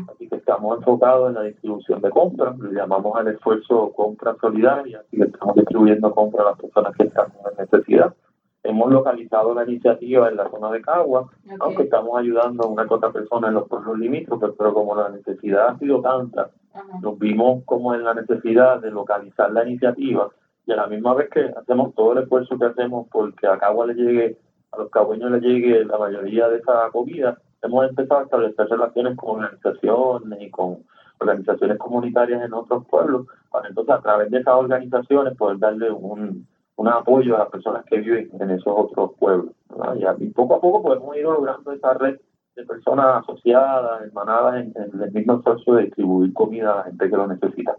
así 0.07 0.29
que 0.29 0.37
estamos 0.37 0.77
enfocados 0.77 1.27
en 1.27 1.35
la 1.35 1.41
distribución 1.41 2.01
de 2.01 2.09
compras, 2.09 2.57
le 2.57 2.71
llamamos 2.71 3.13
al 3.17 3.27
esfuerzo 3.27 3.91
compra 3.91 4.37
solidaria, 4.39 5.01
así 5.01 5.17
que 5.17 5.23
estamos 5.23 5.55
distribuyendo 5.55 6.09
compras 6.15 6.45
a 6.45 6.49
las 6.51 6.59
personas 6.61 6.95
que 6.95 7.03
están 7.03 7.25
en 7.25 7.65
necesidad. 7.65 8.15
Hemos 8.63 8.89
localizado 8.89 9.53
la 9.53 9.65
iniciativa 9.65 10.29
en 10.29 10.37
la 10.37 10.49
zona 10.49 10.71
de 10.71 10.81
Cagua, 10.81 11.29
aunque 11.59 11.83
estamos 11.83 12.17
ayudando 12.17 12.63
a 12.63 12.67
una 12.67 12.87
que 12.87 12.93
otra 12.93 13.11
persona 13.11 13.49
en 13.49 13.55
los 13.55 13.67
pueblos 13.67 13.99
limítrofes, 13.99 14.51
pero 14.57 14.73
como 14.73 14.95
la 14.95 15.09
necesidad 15.09 15.67
ha 15.67 15.77
sido 15.79 15.99
tanta, 15.99 16.51
nos 17.01 17.19
vimos 17.19 17.61
como 17.65 17.93
en 17.93 18.05
la 18.05 18.13
necesidad 18.13 18.79
de 18.79 18.91
localizar 18.91 19.51
la 19.51 19.67
iniciativa 19.67 20.29
y 20.65 20.71
a 20.71 20.77
la 20.77 20.87
misma 20.87 21.13
vez 21.13 21.29
que 21.29 21.41
hacemos 21.57 21.93
todo 21.93 22.13
el 22.13 22.23
esfuerzo 22.23 22.57
que 22.57 22.67
hacemos 22.67 23.07
porque 23.11 23.47
a 23.47 23.57
Cagua 23.57 23.85
le 23.87 23.93
llegue 23.93 24.37
a 24.71 24.77
los 24.77 24.89
cagüeños 24.89 25.31
les 25.31 25.41
llegue 25.41 25.85
la 25.85 25.97
mayoría 25.97 26.47
de 26.49 26.57
esa 26.57 26.89
comida, 26.91 27.37
hemos 27.61 27.89
empezado 27.89 28.21
a 28.21 28.23
establecer 28.23 28.67
relaciones 28.67 29.17
con 29.17 29.43
organizaciones 29.43 30.41
y 30.41 30.49
con 30.49 30.83
organizaciones 31.19 31.77
comunitarias 31.77 32.43
en 32.43 32.53
otros 32.53 32.85
pueblos, 32.87 33.27
para 33.49 33.67
entonces 33.69 33.95
a 33.95 34.01
través 34.01 34.29
de 34.29 34.39
esas 34.39 34.53
organizaciones 34.53 35.35
poder 35.35 35.57
darle 35.57 35.89
un, 35.89 36.47
un 36.75 36.87
apoyo 36.87 37.35
a 37.35 37.39
las 37.39 37.49
personas 37.49 37.85
que 37.85 37.97
viven 37.97 38.29
en 38.39 38.51
esos 38.51 38.73
otros 38.75 39.11
pueblos. 39.19 39.53
Y, 40.19 40.27
poco 40.29 40.55
a 40.55 40.61
poco 40.61 40.83
podemos 40.83 41.15
ir 41.17 41.23
logrando 41.23 41.71
esa 41.71 41.93
red 41.95 42.19
de 42.55 42.65
personas 42.65 43.23
asociadas, 43.23 44.03
hermanadas 44.03 44.55
en, 44.57 44.73
en 44.75 45.01
el 45.01 45.11
mismo 45.11 45.37
esfuerzo 45.37 45.75
de 45.75 45.85
distribuir 45.85 46.33
comida 46.33 46.73
a 46.73 46.77
la 46.77 46.83
gente 46.85 47.09
que 47.09 47.15
lo 47.15 47.27
necesita. 47.27 47.75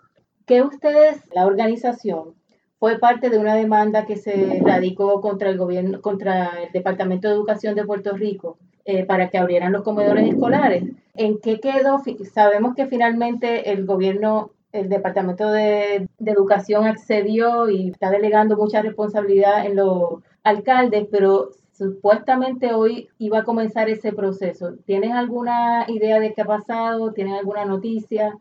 Que 0.46 0.62
ustedes, 0.62 1.22
la 1.34 1.46
organización, 1.46 2.36
fue 2.80 3.00
parte 3.00 3.30
de 3.30 3.38
una 3.38 3.56
demanda 3.56 4.06
que 4.06 4.18
se 4.18 4.62
radicó 4.64 5.22
contra 5.22 5.50
el 5.50 5.58
gobierno, 5.58 6.02
contra 6.02 6.64
el 6.64 6.72
Departamento 6.74 7.30
de 7.30 7.36
Educación 7.36 7.76
de 7.76 7.86
Puerto 7.86 8.12
Rico 8.18 8.58
eh, 8.84 9.06
para 9.06 9.30
que 9.30 9.38
abrieran 9.38 9.72
los 9.72 9.84
comedores 9.84 10.28
escolares. 10.28 10.84
¿En 11.16 11.40
qué 11.40 11.62
quedó? 11.62 12.02
Sabemos 12.34 12.76
que 12.76 12.88
finalmente 12.88 13.72
el 13.72 13.86
gobierno, 13.86 14.52
el 14.74 14.90
Departamento 14.90 15.50
de, 15.50 16.10
de 16.20 16.32
Educación 16.32 16.86
accedió 16.86 17.70
y 17.70 17.92
está 17.92 18.10
delegando 18.10 18.58
mucha 18.58 18.82
responsabilidad 18.82 19.66
en 19.66 19.78
los 19.78 20.16
alcaldes, 20.44 21.08
pero 21.10 21.52
supuestamente 21.74 22.74
hoy 22.74 23.10
iba 23.18 23.40
a 23.40 23.44
comenzar 23.44 23.90
ese 23.90 24.14
proceso. 24.14 24.76
¿Tienes 24.86 25.12
alguna 25.12 25.86
idea 25.88 26.20
de 26.20 26.34
qué 26.34 26.42
ha 26.42 26.46
pasado? 26.46 27.12
¿Tienes 27.12 27.40
alguna 27.40 27.66
noticia? 27.66 28.38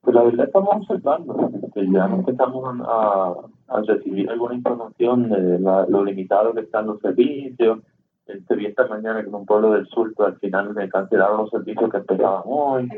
Pues 0.00 0.14
la 0.14 0.22
verdad 0.22 0.46
estamos 0.46 0.70
observando, 0.72 1.50
que 1.74 1.84
ya 1.84 2.08
no 2.08 2.16
empezamos 2.16 2.80
a, 2.84 3.34
a 3.68 3.80
recibir 3.82 4.28
alguna 4.28 4.54
información 4.54 5.28
de 5.28 5.58
lo 5.60 6.04
limitado 6.04 6.52
que 6.52 6.60
están 6.62 6.86
los 6.86 7.00
servicios. 7.00 7.78
Este, 8.26 8.54
vi 8.54 8.66
esta 8.66 8.86
mañana 8.86 9.20
que 9.20 9.28
en 9.28 9.34
un 9.34 9.46
pueblo 9.46 9.72
del 9.72 9.86
sur 9.88 10.12
pues, 10.14 10.28
al 10.28 10.38
final 10.38 10.74
me 10.74 10.88
cancelaron 10.88 11.38
los 11.38 11.50
servicios 11.50 11.90
que 11.90 11.96
empezaban 11.98 12.42
hoy. 12.46 12.88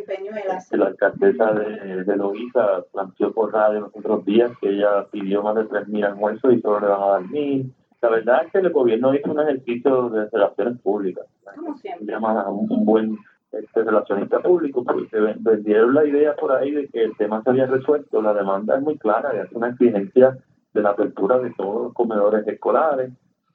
Este, 0.56 0.76
la 0.76 0.86
alcaldesa 0.86 1.52
de, 1.52 2.04
de 2.04 2.16
Loíza 2.16 2.84
planteó 2.92 3.32
por 3.32 3.52
radio 3.52 3.80
los 3.80 3.96
otros 3.96 4.24
días 4.24 4.52
que 4.60 4.68
ella 4.68 5.06
pidió 5.10 5.42
más 5.42 5.56
de 5.56 5.68
3.000 5.68 6.04
almuerzos 6.06 6.52
y 6.52 6.60
solo 6.60 6.80
le 6.80 6.86
van 6.86 7.02
a 7.02 7.06
dar 7.06 7.22
1.000. 7.22 7.72
La 8.04 8.11
verdad 8.11 8.42
es 8.44 8.52
que 8.52 8.58
el 8.58 8.70
gobierno 8.70 9.14
hizo 9.14 9.32
un 9.32 9.40
ejercicio 9.40 10.11
de 10.11 10.28
relaciones 10.28 10.78
públicas. 10.82 11.25
Como 11.56 11.75
siempre. 11.78 12.06
Llama 12.06 12.46
un, 12.50 12.70
un 12.70 12.84
buen 12.84 13.16
este 13.50 13.82
relacionista 13.82 14.40
público, 14.40 14.84
porque 14.84 15.18
vendieron 15.38 15.94
la 15.94 16.04
idea 16.04 16.37
por 16.37 16.52
ahí 16.52 16.73
de 16.73 16.87
que 16.88 17.02
el 17.02 17.16
tema 17.16 17.42
se 17.42 17.49
había 17.49 17.64
resuelto. 17.64 18.20
La 18.20 18.34
demanda 18.34 18.76
es 18.76 18.82
muy 18.82 18.99
clara 18.99 19.30
hace 19.30 19.56
una 19.56 19.70
exigencia 19.70 20.37
de 20.75 20.82
la 20.82 20.90
apertura 20.90 21.38
de 21.38 21.50
todos 21.52 21.84
los 21.84 21.94
comedores 21.94 22.46
escolares, 22.46 23.11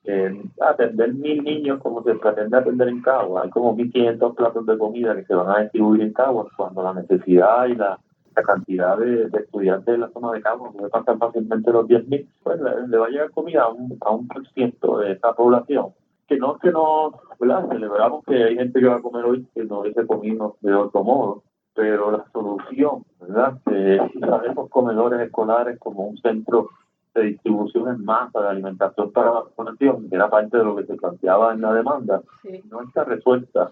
eh, 0.06 0.41
atender 0.62 1.13
mil 1.13 1.44
niños 1.44 1.79
como 1.79 2.01
se 2.01 2.15
pretende 2.15 2.58
atender 2.58 2.88
en 2.88 3.03
Cagua. 3.03 3.44
Hay 3.44 3.51
como 3.51 3.77
1.500 3.77 4.34
platos 4.34 4.65
de 4.65 4.79
comida 4.79 5.15
que 5.15 5.25
se 5.25 5.36
van 5.36 5.56
a 5.56 5.62
distribuir 5.62 6.01
en 6.01 6.13
Cagua 6.13 6.48
cuando 6.58 6.82
la 6.82 6.96
necesidad 6.96 7.68
y 7.68 7.75
la, 7.75 8.00
cantidad 8.33 8.98
de, 8.98 9.29
estudiantes 9.33 9.86
de 9.86 9.98
la 9.98 10.09
zona 10.09 10.31
de 10.31 10.41
Cagua 10.41 10.71
puede 10.71 10.89
pasar 10.89 11.17
fácilmente 11.17 11.71
los 11.71 11.86
10.000, 11.88 12.27
pues 12.43 12.59
le, 12.88 12.98
va 12.98 13.07
a 13.07 13.09
llegar 13.09 13.31
comida 13.31 13.63
a 13.63 13.69
un, 13.69 13.98
a 14.01 14.12
un 14.12 14.27
por 14.27 14.48
ciento 14.50 15.00
de 15.00 15.13
esa 15.13 15.33
población. 15.33 15.93
Que 16.27 16.38
no 16.38 16.55
es 16.55 16.62
que 16.62 16.71
no, 16.71 17.12
¿verdad? 17.39 17.67
Celebramos 17.69 18.24
que 18.25 18.43
hay 18.43 18.55
gente 18.55 18.79
que 18.79 18.88
va 18.88 18.95
a 18.95 19.01
comer 19.01 19.25
hoy 19.25 19.48
que 19.53 19.65
no 19.65 19.79
hubiese 19.79 20.05
comido 20.05 20.57
de 20.62 20.74
otro 20.74 21.03
modo, 21.03 21.43
pero 21.74 22.12
la 22.12 22.25
solución, 22.31 23.05
¿verdad? 23.19 23.59
Que 23.65 24.00
sabemos 24.19 24.69
comedores 24.69 25.21
escolares 25.21 25.79
como 25.79 26.07
un 26.07 26.17
centro 26.17 26.69
de 27.15 27.24
distribución 27.24 27.89
en 27.89 28.05
masa 28.05 28.41
de 28.41 28.50
alimentación 28.50 29.12
para 29.12 29.33
la 29.33 29.43
población, 29.43 30.09
que 30.09 30.15
era 30.15 30.29
parte 30.29 30.57
de 30.57 30.63
lo 30.63 30.75
que 30.75 30.86
se 30.86 30.95
planteaba 30.95 31.53
en 31.53 31.62
la 31.62 31.74
demanda, 31.74 32.21
no 32.69 32.81
está 32.81 33.03
resuelta. 33.03 33.71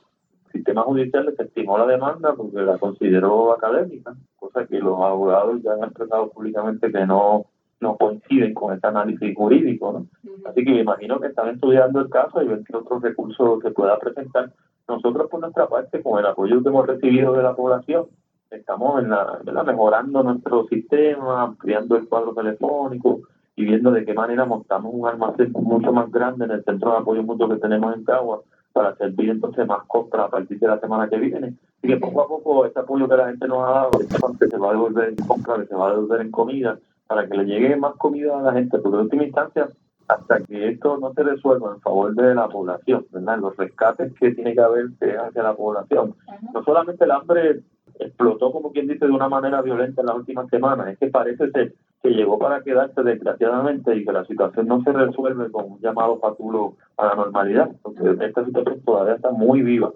Sistema 0.52 0.84
judicial 0.84 1.26
desestimó 1.26 1.78
la 1.78 1.86
demanda 1.86 2.34
porque 2.36 2.62
la 2.62 2.78
consideró 2.78 3.54
académica, 3.54 4.16
cosa 4.38 4.66
que 4.66 4.80
los 4.80 5.00
abogados 5.00 5.62
ya 5.64 5.74
han 5.74 5.84
expresado 5.84 6.30
públicamente 6.30 6.92
que 6.92 7.06
no 7.06 7.46
no 7.80 7.96
coinciden 7.96 8.54
con 8.54 8.74
este 8.74 8.88
análisis 8.88 9.36
jurídico. 9.36 9.94
¿no? 9.94 10.08
Así 10.50 10.64
que 10.64 10.72
me 10.72 10.82
imagino 10.82 11.20
que 11.20 11.28
están 11.28 11.50
estudiando 11.50 12.00
el 12.00 12.10
caso 12.10 12.42
y 12.42 12.48
ven 12.48 12.64
qué 12.64 12.76
otros 12.76 13.02
recursos 13.02 13.62
se 13.62 13.72
pueda 13.72 14.00
presentar. 14.00 14.52
Nosotros, 14.88 15.30
por 15.30 15.42
nuestra 15.42 15.68
parte, 15.68 16.02
con 16.02 16.20
el 16.20 16.26
apoyo 16.26 16.62
que 16.64 16.70
hemos 16.70 16.88
recibido 16.88 17.34
de 17.34 17.44
la 17.44 17.56
población, 17.56 18.06
estamos 18.50 19.04
en 19.04 19.10
la, 19.10 19.64
mejorando 19.66 20.24
nuestro 20.24 20.66
sistema, 20.68 21.44
ampliando 21.44 21.98
el 21.98 22.08
cuadro 22.08 22.34
telefónico, 22.34 23.22
y 23.56 23.66
viendo 23.66 23.92
de 23.92 24.06
qué 24.06 24.14
manera 24.14 24.46
montamos 24.46 24.94
un 24.94 25.08
almacén 25.08 25.52
mucho 25.52 25.92
más 25.92 26.12
grande 26.12 26.46
en 26.46 26.52
el 26.52 26.64
centro 26.64 26.92
de 26.92 26.98
apoyo 26.98 27.24
mutuo 27.24 27.50
que 27.50 27.56
tenemos 27.56 27.96
en 27.96 28.04
Cagua 28.04 28.42
para 28.78 28.96
servir 28.96 29.32
entonces 29.32 29.66
más 29.66 29.84
compras 29.88 30.28
a 30.28 30.30
partir 30.30 30.60
de 30.60 30.68
la 30.68 30.80
semana 30.80 31.10
que 31.10 31.18
viene. 31.18 31.56
Y 31.82 31.88
que 31.88 31.98
poco 31.98 32.22
a 32.22 32.28
poco 32.28 32.66
este 32.68 32.80
apoyo 32.80 33.10
que 33.10 33.18
la 33.18 33.30
gente 33.30 33.48
nos 33.48 33.68
ha 33.68 33.72
dado, 33.72 33.92
que 33.92 34.48
se 34.48 34.58
va 34.58 34.70
a 34.70 34.74
devolver 34.74 35.10
en 35.10 35.16
compra, 35.16 35.58
que 35.58 35.66
se 35.66 35.76
va 35.76 35.88
a 35.88 35.92
devolver 35.94 36.22
en 36.22 36.30
comida, 36.30 36.78
para 37.08 37.28
que 37.28 37.38
le 37.38 37.46
llegue 37.46 37.76
más 37.76 37.96
comida 37.96 38.38
a 38.38 38.44
la 38.44 38.54
gente, 38.54 38.78
porque 38.78 38.98
en 38.98 39.04
última 39.04 39.24
instancia, 39.24 39.68
hasta 40.08 40.42
que 40.42 40.70
esto 40.70 40.98
no 41.00 41.12
se 41.14 41.24
resuelva 41.24 41.74
en 41.74 41.82
favor 41.82 42.14
de 42.14 42.36
la 42.36 42.48
población, 42.48 43.08
¿verdad? 43.10 43.40
Los 43.40 43.58
rescates 43.58 44.14
que 44.14 44.32
tiene 44.36 44.54
que 44.54 44.62
haber 44.62 44.90
hacia 45.02 45.42
la 45.42 45.56
población. 45.56 46.14
No 46.54 46.64
solamente 46.64 47.04
el 47.04 47.12
hambre 47.12 47.62
explotó, 48.00 48.52
como 48.52 48.72
quien 48.72 48.88
dice, 48.88 49.08
de 49.08 49.12
una 49.12 49.28
manera 49.28 49.64
violenta 49.64 50.02
en 50.02 50.08
las 50.08 50.18
últimas 50.18 50.48
semanas, 50.50 50.90
es 50.90 51.00
que 51.00 51.08
parece 51.08 51.50
ser 51.50 51.74
que 52.08 52.14
llegó 52.14 52.40
para 52.40 52.62
quedarse 52.64 53.04
desgraciadamente 53.04 53.94
y 53.96 54.06
que 54.06 54.14
la 54.14 54.24
situación 54.24 54.68
no 54.68 54.82
se 54.82 54.94
resuelve 54.94 55.52
con 55.52 55.74
un 55.74 55.80
llamado 55.80 56.20
patulo 56.20 56.76
a 56.96 57.08
la 57.08 57.16
normalidad, 57.16 57.70
porque 57.82 58.16
esta 58.26 58.46
situación 58.46 58.82
todavía 58.86 59.16
está 59.16 59.32
muy 59.32 59.62
viva. 59.62 59.92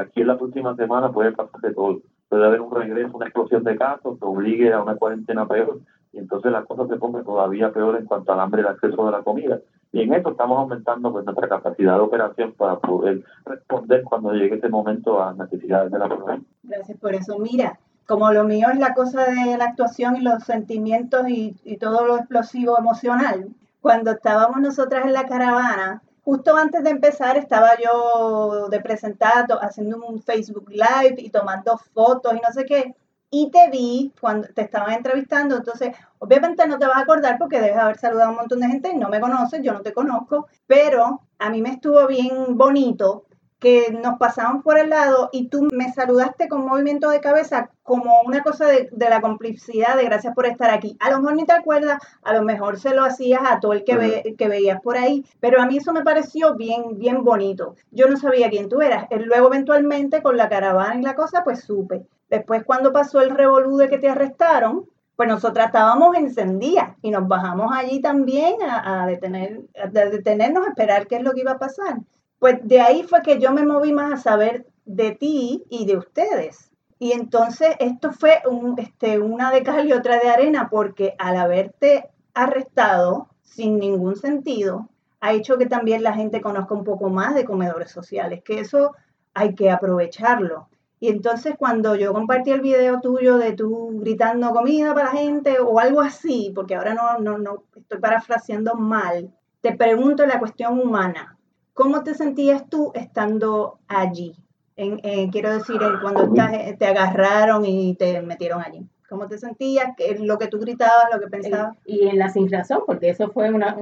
Aquí 0.00 0.22
en 0.22 0.26
la 0.26 0.38
próxima 0.38 0.74
semana 0.74 1.12
puede 1.12 1.30
pasar 1.30 1.60
de 1.60 1.72
todo. 1.72 2.00
Puede 2.28 2.46
haber 2.46 2.60
un 2.62 2.74
regreso, 2.74 3.16
una 3.16 3.26
explosión 3.26 3.62
de 3.62 3.76
casos 3.76 4.18
que 4.18 4.24
obligue 4.24 4.72
a 4.72 4.82
una 4.82 4.96
cuarentena 4.96 5.46
peor 5.46 5.78
y 6.12 6.18
entonces 6.18 6.50
la 6.50 6.64
cosa 6.64 6.86
se 6.88 6.98
pone 6.98 7.22
todavía 7.22 7.72
peor 7.72 7.96
en 7.96 8.06
cuanto 8.06 8.32
al 8.32 8.40
hambre 8.40 8.62
y 8.62 8.64
el 8.64 8.70
acceso 8.72 9.06
de 9.06 9.12
la 9.12 9.22
comida. 9.22 9.60
Y 9.92 10.02
en 10.02 10.14
eso 10.14 10.30
estamos 10.30 10.58
aumentando 10.58 11.12
pues 11.12 11.24
nuestra 11.24 11.48
capacidad 11.48 11.94
de 11.94 12.00
operación 12.00 12.54
para 12.54 12.78
poder 12.80 13.22
responder 13.44 14.02
cuando 14.02 14.32
llegue 14.32 14.56
ese 14.56 14.68
momento 14.68 15.22
a 15.22 15.26
las 15.26 15.50
necesidades 15.50 15.92
de 15.92 15.98
la 15.98 16.08
población. 16.08 16.46
Gracias 16.64 16.98
por 16.98 17.14
eso. 17.14 17.38
Mira, 17.38 17.78
como 18.06 18.32
lo 18.32 18.44
mío 18.44 18.68
es 18.72 18.78
la 18.78 18.94
cosa 18.94 19.24
de 19.24 19.56
la 19.56 19.66
actuación 19.66 20.16
y 20.16 20.20
los 20.20 20.44
sentimientos 20.44 21.28
y, 21.28 21.76
todo 21.80 22.06
lo 22.06 22.16
explosivo 22.16 22.78
emocional, 22.78 23.48
cuando 23.80 24.12
estábamos 24.12 24.60
nosotras 24.60 25.04
en 25.04 25.12
la 25.12 25.26
caravana, 25.26 26.02
justo 26.24 26.56
antes 26.56 26.84
de 26.84 26.90
empezar 26.90 27.36
estaba 27.36 27.70
yo 27.82 28.68
de 28.68 28.80
presentado 28.80 29.60
haciendo 29.62 29.96
un 30.06 30.22
Facebook 30.22 30.68
Live 30.70 31.16
y 31.18 31.30
tomando 31.30 31.78
fotos 31.92 32.34
y 32.34 32.40
no 32.40 32.52
sé 32.52 32.64
qué. 32.64 32.94
Y 33.30 33.50
te 33.50 33.70
vi 33.70 34.12
cuando 34.20 34.46
te 34.48 34.62
estaban 34.62 34.92
entrevistando, 34.92 35.56
entonces 35.56 35.96
obviamente 36.18 36.66
no 36.66 36.78
te 36.78 36.86
vas 36.86 36.98
a 36.98 37.00
acordar 37.00 37.38
porque 37.38 37.60
debes 37.60 37.78
haber 37.78 37.96
saludado 37.96 38.28
a 38.28 38.32
un 38.32 38.36
montón 38.36 38.60
de 38.60 38.68
gente 38.68 38.90
y 38.92 38.98
no 38.98 39.08
me 39.08 39.20
conoces, 39.20 39.62
yo 39.62 39.72
no 39.72 39.80
te 39.80 39.94
conozco, 39.94 40.48
pero 40.66 41.22
a 41.38 41.50
mí 41.50 41.62
me 41.62 41.70
estuvo 41.70 42.06
bien 42.06 42.56
bonito 42.58 43.24
que 43.62 43.92
nos 43.92 44.18
pasamos 44.18 44.64
por 44.64 44.76
el 44.76 44.90
lado 44.90 45.28
y 45.30 45.46
tú 45.46 45.68
me 45.72 45.92
saludaste 45.92 46.48
con 46.48 46.66
movimiento 46.66 47.10
de 47.10 47.20
cabeza 47.20 47.70
como 47.84 48.20
una 48.26 48.42
cosa 48.42 48.66
de, 48.66 48.90
la 48.96 49.20
complicidad 49.20 49.96
de 49.96 50.04
gracias 50.04 50.34
por 50.34 50.46
estar 50.46 50.70
aquí. 50.70 50.96
A 50.98 51.12
lo 51.12 51.18
mejor 51.18 51.36
ni 51.36 51.46
te 51.46 51.52
acuerdas, 51.52 52.02
a 52.24 52.34
lo 52.34 52.42
mejor 52.42 52.80
se 52.80 52.92
lo 52.92 53.04
hacías 53.04 53.40
a 53.44 53.60
todo 53.60 53.72
el 53.72 53.84
que, 53.84 54.34
que 54.36 54.48
veías 54.48 54.80
por 54.80 54.96
ahí, 54.96 55.24
pero 55.38 55.62
a 55.62 55.66
mí 55.66 55.76
eso 55.76 55.92
me 55.92 56.02
pareció 56.02 56.56
bien, 56.56 56.98
bien 56.98 57.22
bonito. 57.22 57.76
Yo 57.92 58.08
no 58.08 58.16
sabía 58.16 58.50
quién 58.50 58.68
tú 58.68 58.82
eras. 58.82 59.06
Luego 59.12 59.46
eventualmente 59.46 60.22
con 60.22 60.36
la 60.36 60.48
caravana 60.48 60.98
y 60.98 61.02
la 61.02 61.14
cosa, 61.14 61.44
pues 61.44 61.62
supe. 61.62 62.04
Después 62.28 62.64
cuando 62.64 62.92
pasó 62.92 63.20
el 63.20 63.30
revolú 63.30 63.76
de 63.76 63.88
que 63.88 63.98
te 63.98 64.08
arrestaron, 64.08 64.88
pues 65.14 65.28
nosotras 65.28 65.66
estábamos 65.66 66.16
encendidas 66.16 66.96
y 67.00 67.12
nos 67.12 67.28
bajamos 67.28 67.70
allí 67.72 68.00
también 68.00 68.56
a, 68.60 69.06
detener, 69.06 69.60
a 69.80 69.86
detenernos, 69.86 70.66
a 70.66 70.70
esperar 70.70 71.06
qué 71.06 71.16
es 71.16 71.22
lo 71.22 71.32
que 71.32 71.42
iba 71.42 71.52
a 71.52 71.58
pasar. 71.60 71.98
Pues 72.42 72.58
de 72.64 72.80
ahí 72.80 73.04
fue 73.04 73.22
que 73.22 73.38
yo 73.38 73.52
me 73.52 73.64
moví 73.64 73.92
más 73.92 74.12
a 74.12 74.16
saber 74.16 74.66
de 74.84 75.12
ti 75.12 75.62
y 75.70 75.86
de 75.86 75.96
ustedes. 75.96 76.72
Y 76.98 77.12
entonces 77.12 77.76
esto 77.78 78.10
fue 78.10 78.42
este, 78.78 79.20
una 79.20 79.52
de 79.52 79.62
cal 79.62 79.86
y 79.86 79.92
otra 79.92 80.18
de 80.18 80.28
arena, 80.28 80.68
porque 80.68 81.14
al 81.20 81.36
haberte 81.36 82.10
arrestado 82.34 83.28
sin 83.42 83.78
ningún 83.78 84.16
sentido, 84.16 84.88
ha 85.20 85.34
hecho 85.34 85.56
que 85.56 85.66
también 85.66 86.02
la 86.02 86.14
gente 86.14 86.40
conozca 86.40 86.74
un 86.74 86.82
poco 86.82 87.10
más 87.10 87.36
de 87.36 87.44
comedores 87.44 87.92
sociales, 87.92 88.42
que 88.42 88.58
eso 88.58 88.90
hay 89.34 89.54
que 89.54 89.70
aprovecharlo. 89.70 90.66
Y 90.98 91.10
entonces 91.10 91.54
cuando 91.56 91.94
yo 91.94 92.12
compartí 92.12 92.50
el 92.50 92.60
video 92.60 93.00
tuyo 93.00 93.38
de 93.38 93.52
tú 93.52 94.00
gritando 94.00 94.50
comida 94.50 94.94
para 94.94 95.12
la 95.12 95.20
gente 95.20 95.60
o 95.60 95.78
algo 95.78 96.00
así, 96.00 96.50
porque 96.52 96.74
ahora 96.74 96.92
no, 96.92 97.18
no, 97.20 97.38
no 97.38 97.62
estoy 97.76 98.00
parafraseando 98.00 98.74
mal, 98.74 99.32
te 99.60 99.76
pregunto 99.76 100.26
la 100.26 100.40
cuestión 100.40 100.80
humana. 100.80 101.38
¿Cómo 101.74 102.02
te 102.02 102.14
sentías 102.14 102.68
tú 102.68 102.92
estando 102.94 103.78
allí? 103.88 104.36
En, 104.76 105.30
quiero 105.30 105.52
decir, 105.52 105.78
cuando 106.00 106.24
estás, 106.24 106.52
eh, 106.54 106.76
te 106.78 106.86
agarraron 106.86 107.64
y 107.64 107.94
te 107.94 108.20
metieron 108.22 108.62
allí. 108.62 108.86
¿Cómo 109.08 109.28
te 109.28 109.38
sentías? 109.38 109.92
¿Lo 110.20 110.38
que 110.38 110.48
tú 110.48 110.58
gritabas, 110.58 111.08
lo 111.12 111.20
que 111.20 111.28
pensabas? 111.28 111.76
Y 111.84 112.08
en 112.08 112.18
la 112.18 112.30
sin 112.30 112.50
razón, 112.50 112.82
porque 112.86 113.10
eso 113.10 113.30
fue 113.30 113.52
una, 113.52 113.76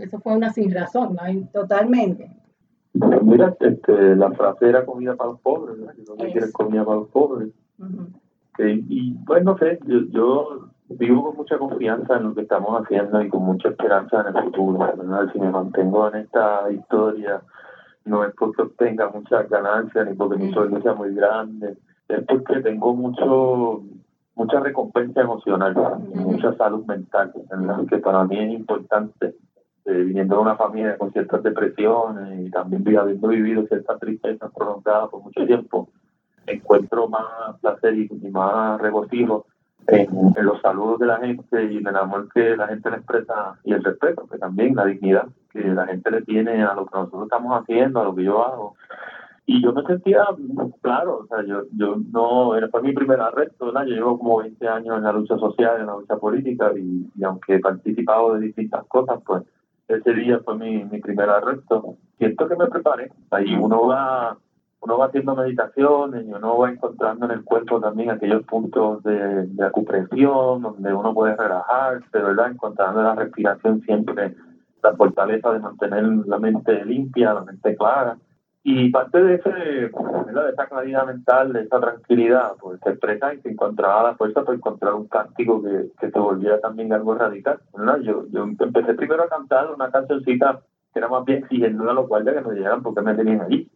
eso 0.00 0.20
fue 0.20 0.34
una 0.34 0.52
sin 0.52 0.74
razón, 0.74 1.14
¿no? 1.14 1.48
Totalmente. 1.52 2.30
Mira, 2.92 3.56
este, 3.60 4.16
la 4.16 4.32
frase 4.32 4.68
era 4.68 4.84
comida 4.84 5.14
para 5.14 5.30
los 5.30 5.40
pobres, 5.40 5.78
¿verdad? 5.78 5.94
Que 5.94 6.02
no 6.02 6.16
quieres 6.16 6.52
comida 6.52 6.84
para 6.84 6.98
los 6.98 7.08
pobres. 7.08 7.48
y 8.58 9.14
pues 9.26 9.44
no 9.44 9.56
sé, 9.58 9.78
yo, 9.86 10.00
yo 10.10 10.68
vivo 10.88 11.24
con 11.24 11.36
mucha 11.36 11.58
confianza 11.58 12.16
en 12.16 12.24
lo 12.24 12.34
que 12.34 12.42
estamos 12.42 12.82
haciendo 12.82 13.22
y 13.22 13.28
con 13.28 13.42
mucha 13.42 13.68
esperanza 13.70 14.20
en 14.20 14.36
el 14.36 14.44
futuro. 14.44 14.78
¿verdad? 14.78 15.32
Si 15.32 15.38
me 15.38 15.50
mantengo 15.50 16.08
en 16.08 16.22
esta 16.22 16.70
historia, 16.70 17.42
no 18.04 18.24
es 18.24 18.34
porque 18.34 18.62
obtenga 18.62 19.08
muchas 19.08 19.48
ganancias 19.48 20.06
ni 20.08 20.14
porque 20.14 20.36
mi 20.36 20.52
sueldo 20.52 20.80
sea 20.82 20.94
muy 20.94 21.14
grande, 21.14 21.76
es 22.08 22.24
porque 22.26 22.60
tengo 22.60 22.94
mucho 22.94 23.82
mucha 24.36 24.58
recompensa 24.58 25.20
emocional, 25.20 25.74
mucha 26.14 26.54
salud 26.56 26.84
mental, 26.86 27.32
que 27.88 27.98
para 27.98 28.24
mí 28.24 28.38
es 28.38 28.52
importante. 28.52 29.34
Eh, 29.86 30.02
viniendo 30.02 30.36
de 30.36 30.40
una 30.40 30.56
familia 30.56 30.96
con 30.96 31.12
ciertas 31.12 31.42
depresiones 31.42 32.46
y 32.46 32.50
también 32.50 32.96
habiendo 32.96 33.28
vivido 33.28 33.66
ciertas 33.66 34.00
tristezas 34.00 34.50
prolongadas 34.50 35.10
por 35.10 35.22
mucho 35.22 35.44
tiempo, 35.44 35.90
encuentro 36.46 37.06
más 37.06 37.60
placer 37.60 37.94
y, 37.94 38.08
más 38.30 38.80
regocijo 38.80 39.44
en, 39.88 40.08
los 40.44 40.60
saludos 40.60 40.98
de 40.98 41.06
la 41.06 41.18
gente 41.18 41.64
y 41.72 41.78
en 41.78 41.86
el 41.86 41.96
amor 41.96 42.28
que 42.32 42.56
la 42.56 42.68
gente 42.68 42.90
le 42.90 42.96
expresa 42.96 43.58
y 43.64 43.72
el 43.72 43.82
respeto, 43.82 44.26
que 44.26 44.38
también 44.38 44.74
la 44.74 44.86
dignidad 44.86 45.28
que 45.50 45.62
la 45.62 45.86
gente 45.86 46.10
le 46.10 46.22
tiene 46.22 46.62
a 46.62 46.74
lo 46.74 46.86
que 46.86 46.98
nosotros 46.98 47.24
estamos 47.24 47.60
haciendo, 47.60 48.00
a 48.00 48.04
lo 48.04 48.14
que 48.14 48.24
yo 48.24 48.44
hago. 48.44 48.74
Y 49.46 49.62
yo 49.62 49.72
me 49.72 49.82
sentía, 49.82 50.24
claro, 50.80 51.18
o 51.18 51.26
sea, 51.26 51.44
yo, 51.44 51.64
yo 51.76 51.96
no, 52.12 52.52
fue 52.70 52.82
mi 52.82 52.92
primer 52.92 53.20
arresto, 53.20 53.66
¿verdad? 53.66 53.84
Yo 53.84 53.94
llevo 53.94 54.18
como 54.18 54.38
20 54.38 54.66
años 54.66 54.96
en 54.96 55.04
la 55.04 55.12
lucha 55.12 55.36
social, 55.36 55.80
en 55.80 55.86
la 55.86 55.96
lucha 55.96 56.16
política, 56.16 56.72
y, 56.76 57.22
aunque 57.22 57.56
he 57.56 57.60
participado 57.60 58.34
de 58.34 58.46
distintas 58.46 58.84
cosas, 58.86 59.20
pues 59.24 59.42
ese 59.86 60.14
día 60.14 60.40
fue 60.44 60.56
mi, 60.56 60.84
mi 60.84 60.98
primer 60.98 61.28
arresto. 61.28 61.96
Siento 62.16 62.48
que 62.48 62.56
me 62.56 62.66
preparé, 62.66 63.12
ahí 63.30 63.54
uno 63.54 63.86
va 63.86 64.38
uno 64.84 64.98
va 64.98 65.06
haciendo 65.06 65.34
meditaciones 65.34 66.26
y 66.26 66.32
uno 66.32 66.58
va 66.58 66.70
encontrando 66.70 67.24
en 67.24 67.32
el 67.32 67.44
cuerpo 67.44 67.80
también 67.80 68.10
aquellos 68.10 68.42
puntos 68.44 69.02
de, 69.02 69.46
de 69.46 69.64
acupresión 69.64 70.60
donde 70.60 70.92
uno 70.92 71.14
puede 71.14 71.34
relajarse, 71.34 72.06
¿verdad? 72.12 72.50
Encontrando 72.50 73.02
la 73.02 73.14
respiración 73.14 73.80
siempre 73.80 74.36
la 74.82 74.94
fortaleza 74.94 75.50
de 75.52 75.60
mantener 75.60 76.04
la 76.26 76.38
mente 76.38 76.84
limpia, 76.84 77.32
la 77.32 77.40
mente 77.40 77.74
clara. 77.74 78.18
Y 78.62 78.90
parte 78.90 79.22
de, 79.22 79.34
ese, 79.36 79.50
de 79.50 80.50
esa 80.52 80.66
claridad 80.66 81.06
mental, 81.06 81.54
de 81.54 81.62
esa 81.62 81.80
tranquilidad, 81.80 82.52
pues 82.60 82.78
se 82.82 82.90
expresa 82.90 83.32
y 83.32 83.40
se 83.40 83.50
encontraba 83.50 84.02
la 84.02 84.16
fuerza 84.16 84.42
para 84.42 84.56
encontrar 84.56 84.94
un 84.94 85.06
cántico 85.06 85.62
que, 85.62 85.88
que 85.98 86.10
se 86.10 86.18
volviera 86.18 86.60
también 86.60 86.92
algo 86.92 87.14
radical. 87.14 87.58
¿verdad? 87.74 88.00
Yo, 88.00 88.26
yo 88.30 88.42
empecé 88.42 88.92
primero 88.92 89.22
a 89.22 89.28
cantar 89.28 89.72
una 89.72 89.90
cancioncita 89.90 90.60
que 90.92 90.98
era 90.98 91.08
más 91.08 91.24
bien 91.24 91.38
exigiendo 91.38 91.90
a 91.90 91.94
los 91.94 92.06
guardias 92.06 92.36
que 92.36 92.48
me 92.48 92.54
dijeran 92.54 92.82
por 92.82 92.94
qué 92.94 93.00
me 93.00 93.14
tenían 93.14 93.40
allí 93.40 93.70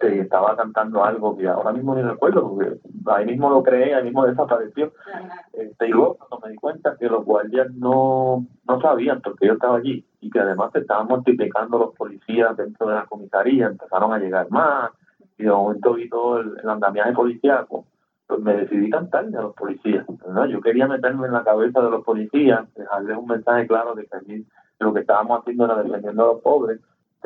estaba 0.00 0.56
cantando 0.56 1.04
algo 1.04 1.36
que 1.36 1.48
ahora 1.48 1.72
mismo 1.72 1.94
ni 1.94 2.02
recuerdo, 2.02 2.48
porque 2.48 2.78
ahí 3.06 3.26
mismo 3.26 3.50
lo 3.50 3.62
creé, 3.62 3.94
ahí 3.94 4.04
mismo 4.04 4.26
desapareció. 4.26 4.92
Este, 5.52 5.88
y 5.88 5.90
luego 5.90 6.16
cuando 6.16 6.46
me 6.46 6.52
di 6.52 6.56
cuenta 6.56 6.96
que 6.98 7.08
los 7.08 7.24
guardias 7.24 7.72
no, 7.74 8.46
no 8.66 8.80
sabían 8.80 9.20
porque 9.20 9.46
yo 9.46 9.54
estaba 9.54 9.78
allí 9.78 10.04
y 10.20 10.30
que 10.30 10.40
además 10.40 10.70
se 10.72 10.80
estaban 10.80 11.06
multiplicando 11.06 11.78
los 11.78 11.94
policías 11.94 12.56
dentro 12.56 12.88
de 12.88 12.94
la 12.94 13.06
comisaría, 13.06 13.66
empezaron 13.66 14.12
a 14.12 14.18
llegar 14.18 14.50
más 14.50 14.90
y 15.38 15.44
de 15.44 15.50
momento 15.50 15.94
vi 15.94 16.08
todo 16.08 16.40
el, 16.40 16.68
andamiaje 16.68 17.12
policíaco, 17.12 17.86
pues 18.26 18.40
me 18.40 18.56
decidí 18.56 18.90
cantarle 18.90 19.36
a 19.38 19.42
los 19.42 19.54
policías. 19.54 20.04
Yo 20.50 20.60
quería 20.60 20.86
meterme 20.86 21.26
en 21.28 21.32
la 21.32 21.44
cabeza 21.44 21.80
de 21.80 21.90
los 21.90 22.04
policías, 22.04 22.72
dejarles 22.74 23.16
un 23.16 23.26
mensaje 23.26 23.66
claro 23.66 23.94
de 23.94 24.06
que 24.06 24.16
allí 24.16 24.46
lo 24.80 24.92
que 24.92 25.00
estábamos 25.00 25.40
haciendo 25.40 25.64
era 25.64 25.82
defendiendo 25.82 26.22
a 26.24 26.32
los 26.34 26.42
pobres 26.42 26.80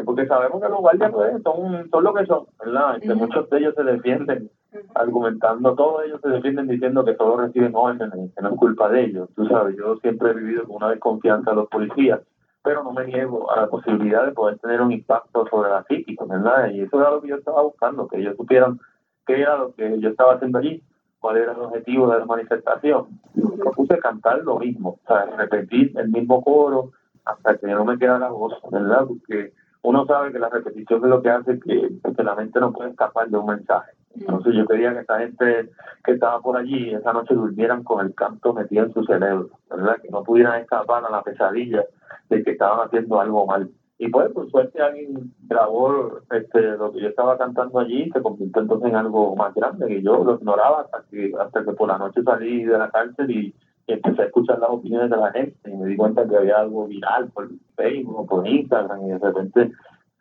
porque 0.05 0.27
sabemos 0.27 0.61
que 0.61 0.69
los 0.69 0.81
guardias 0.81 1.11
pues, 1.13 1.43
son, 1.43 1.89
son 1.91 2.05
lo 2.05 2.15
que 2.15 2.27
son, 2.27 2.47
¿verdad? 2.65 2.99
Que 3.01 3.15
muchos 3.15 3.49
de 3.51 3.59
ellos 3.59 3.75
se 3.75 3.85
defienden 3.85 4.51
argumentando, 4.95 5.75
todos 5.75 6.05
ellos 6.05 6.21
se 6.23 6.31
defienden 6.31 6.67
diciendo 6.69 7.05
que 7.05 7.15
todos 7.15 7.41
reciben 7.41 7.73
órdenes, 7.75 8.33
que 8.35 8.43
no 8.43 8.51
es 8.51 8.57
culpa 8.57 8.89
de 8.89 9.05
ellos. 9.05 9.29
Tú 9.37 9.47
sabes, 9.47 9.77
yo 9.77 9.97
siempre 9.97 10.31
he 10.31 10.35
vivido 10.35 10.65
con 10.65 10.77
una 10.77 10.91
desconfianza 10.91 11.51
de 11.51 11.57
los 11.57 11.69
policías, 11.69 12.21
pero 12.63 12.83
no 12.83 12.93
me 12.93 13.07
niego 13.07 13.51
a 13.51 13.63
la 13.63 13.67
posibilidad 13.67 14.25
de 14.25 14.33
poder 14.33 14.59
tener 14.59 14.81
un 14.81 14.93
impacto 14.93 15.47
sobre 15.49 15.71
la 15.71 15.85
psíquica, 15.85 16.25
¿verdad? 16.25 16.71
Y 16.71 16.81
eso 16.81 17.01
era 17.01 17.11
lo 17.11 17.21
que 17.21 17.29
yo 17.29 17.37
estaba 17.37 17.63
buscando, 17.63 18.09
que 18.09 18.19
ellos 18.19 18.37
supieran 18.37 18.81
qué 19.27 19.43
era 19.43 19.57
lo 19.57 19.75
que 19.75 19.99
yo 20.01 20.09
estaba 20.09 20.35
haciendo 20.35 20.59
allí, 20.59 20.83
cuál 21.21 21.37
era 21.37 21.53
el 21.53 21.61
objetivo 21.61 22.09
de 22.09 22.19
la 22.19 22.25
manifestación. 22.25 23.21
Yo 23.35 23.71
puse 23.77 23.99
cantar 23.99 24.43
lo 24.43 24.59
mismo, 24.59 24.99
o 25.05 25.07
sea, 25.07 25.27
repetir 25.37 25.93
el 25.97 26.09
mismo 26.09 26.43
coro 26.43 26.93
hasta 27.25 27.57
que 27.57 27.67
no 27.69 27.85
me 27.85 27.99
quedara 27.99 28.31
voz, 28.31 28.55
¿verdad? 28.71 29.07
Porque 29.07 29.53
uno 29.83 30.07
sabe 30.07 30.33
que 30.33 30.39
la 30.39 30.49
repetición 30.49 31.03
es 31.03 31.11
lo 31.11 31.23
que 31.23 31.31
hace 31.31 31.59
que, 31.59 31.91
la 32.23 32.35
mente 32.37 32.61
no 32.61 32.73
puede 32.73 32.91
escapar 32.91 33.29
de 33.29 33.37
un 33.37 33.47
mensaje. 33.47 33.93
Entonces 34.15 34.55
yo 34.55 34.67
quería 34.67 34.93
que 34.93 35.01
esta 35.01 35.19
gente 35.19 35.71
que 36.05 36.13
estaba 36.13 36.41
por 36.41 36.57
allí 36.57 36.95
esa 36.95 37.13
noche 37.13 37.35
durmieran 37.35 37.83
con 37.83 38.05
el 38.05 38.15
canto 38.15 38.53
metido 38.53 38.85
en 38.85 38.93
su 38.93 39.03
cerebro, 39.05 39.51
¿verdad? 39.69 39.97
Que 40.01 40.11
no 40.11 40.23
pudieran 40.23 40.61
escapar 40.61 41.05
a 41.05 41.11
la 41.11 41.23
pesadilla 41.23 41.85
de 42.29 42.43
que 42.45 42.53
estaban 42.53 42.87
haciendo 42.87 43.21
algo 43.21 43.47
mal. 43.47 43.71
Y 43.99 44.09
pues, 44.09 44.33
por 44.33 44.51
suerte, 44.51 44.83
alguien 44.83 45.33
grabó 45.47 46.19
este, 46.31 46.61
lo 46.77 46.93
que 46.93 47.01
yo 47.01 47.09
estaba 47.09 47.39
cantando 47.39 47.79
allí 47.79 48.03
y 48.03 48.11
se 48.11 48.21
convirtió 48.21 48.63
entonces 48.63 48.89
en 48.89 48.97
algo 48.97 49.35
más 49.37 49.55
grande, 49.55 49.87
que 49.87 50.03
yo 50.03 50.25
lo 50.25 50.35
ignoraba 50.35 50.83
hasta 50.83 51.05
que, 51.11 51.33
hasta 51.39 51.65
que 51.65 51.73
por 51.73 51.89
la 51.89 51.99
noche 51.99 52.23
salí 52.23 52.65
de 52.65 52.79
la 52.79 52.91
cárcel 52.91 53.31
y 53.31 53.55
y 53.87 53.93
empecé 53.93 54.23
a 54.23 54.27
escuchar 54.27 54.59
las 54.59 54.71
opiniones 54.71 55.11
de 55.11 55.17
la 55.17 55.33
gente 55.33 55.71
y 55.71 55.77
me 55.77 55.87
di 55.87 55.97
cuenta 55.97 56.27
que 56.27 56.37
había 56.37 56.59
algo 56.59 56.87
viral 56.87 57.29
por 57.29 57.49
Facebook 57.77 58.29
por 58.29 58.47
Instagram 58.47 59.07
y 59.07 59.09
de 59.11 59.19
repente 59.19 59.73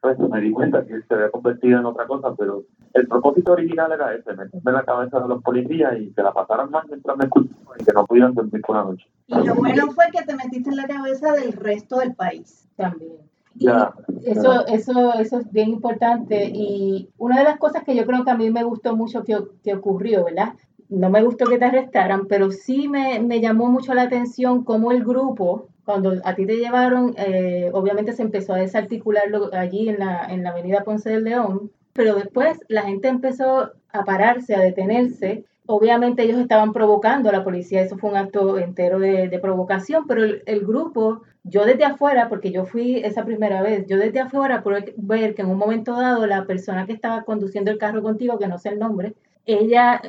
pues 0.02 0.18
me 0.18 0.42
di 0.42 0.52
cuenta 0.52 0.84
que 0.84 1.00
se 1.04 1.14
había 1.14 1.30
convertido 1.30 1.80
en 1.80 1.86
otra 1.86 2.08
cosa, 2.08 2.34
pero 2.36 2.64
el 2.94 3.08
propósito 3.08 3.52
original 3.52 3.92
era 3.92 4.16
ese, 4.16 4.34
meterme 4.34 4.72
en 4.72 4.74
la 4.74 4.84
cabeza 4.84 5.20
de 5.20 5.28
los 5.28 5.44
policías 5.44 5.94
y 6.00 6.12
que 6.12 6.24
la 6.24 6.34
pasaran 6.34 6.72
mal 6.72 6.86
mientras 6.88 7.16
me 7.18 7.26
escuchaban 7.26 7.78
y 7.80 7.84
que 7.84 7.94
no 7.94 8.06
pudieran 8.08 8.34
dormir 8.34 8.62
por 8.62 8.76
la 8.78 8.84
noche. 8.84 9.06
Y 9.28 9.46
lo 9.46 9.54
bueno 9.54 9.92
fue 9.92 10.06
que 10.12 10.24
te 10.24 10.36
metiste 10.36 10.72
en 10.72 10.78
la 10.78 10.88
cabeza 10.88 11.34
del 11.34 11.54
resto 11.54 12.00
del 12.00 12.16
país 12.16 12.68
también. 12.76 13.14
Ya, 13.54 13.94
eso, 14.24 14.66
eso, 14.66 15.14
eso 15.14 15.40
es 15.40 15.52
bien 15.52 15.70
importante 15.70 16.50
y 16.52 17.10
una 17.18 17.40
de 17.40 17.44
las 17.44 17.60
cosas 17.60 17.84
que 17.84 17.96
yo 17.96 18.06
creo 18.06 18.24
que 18.24 18.32
a 18.32 18.38
mí 18.38 18.50
me 18.50 18.64
gustó 18.64 18.96
mucho 18.96 19.24
que, 19.24 19.38
que 19.62 19.76
ocurrió, 19.76 20.24
¿verdad? 20.24 20.54
No 20.92 21.10
me 21.10 21.24
gustó 21.24 21.46
que 21.46 21.58
te 21.58 21.66
arrestaran, 21.66 22.28
pero 22.28 22.52
sí 22.52 22.90
me, 22.90 23.20
me 23.22 23.40
llamó 23.40 23.68
mucho 23.68 23.94
la 23.94 24.04
atención 24.04 24.64
cómo 24.64 24.92
el 24.92 25.04
grupo, 25.06 25.70
cuando 25.86 26.14
a 26.26 26.36
ti 26.36 26.46
te 26.46 26.58
llevaron, 26.58 27.16
eh, 27.18 27.72
obviamente 27.74 28.12
se 28.12 28.24
empezó 28.24 28.54
a 28.54 28.58
desarticularlo 28.58 29.50
allí 29.54 29.88
en 29.88 30.00
la, 30.00 30.26
en 30.26 30.44
la 30.44 30.50
avenida 30.50 30.84
Ponce 30.84 31.10
del 31.10 31.24
León, 31.24 31.72
pero 31.94 32.16
después 32.16 32.60
la 32.68 32.84
gente 32.84 33.08
empezó 33.08 33.72
a 33.94 34.04
pararse, 34.04 34.54
a 34.54 34.60
detenerse. 34.60 35.46
Obviamente 35.66 36.24
ellos 36.24 36.40
estaban 36.40 36.74
provocando 36.74 37.30
a 37.30 37.34
la 37.34 37.44
policía, 37.46 37.82
eso 37.82 37.98
fue 37.98 38.10
un 38.10 38.18
acto 38.18 38.60
entero 38.60 39.00
de, 39.00 39.30
de 39.30 39.40
provocación, 39.40 40.06
pero 40.08 40.26
el, 40.26 40.44
el, 40.46 40.66
grupo, 40.66 41.22
yo 41.44 41.64
desde 41.66 41.86
afuera, 41.86 42.28
porque 42.28 42.52
yo 42.52 42.66
fui 42.66 42.98
esa 42.98 43.24
primera 43.24 43.62
vez, 43.62 43.86
yo 43.88 43.98
desde 43.98 44.20
afuera 44.20 44.62
pude 44.62 44.94
ver 44.98 45.36
que 45.36 45.44
en 45.44 45.50
un 45.50 45.58
momento 45.58 45.94
dado 45.94 46.28
la 46.28 46.46
persona 46.46 46.86
que 46.86 46.94
estaba 46.94 47.24
conduciendo 47.24 47.72
el 47.72 47.78
carro 47.78 48.04
contigo, 48.04 48.38
que 48.38 48.48
no 48.48 48.58
sé 48.58 48.70
el 48.70 48.80
nombre, 48.80 49.16
ella 49.46 50.02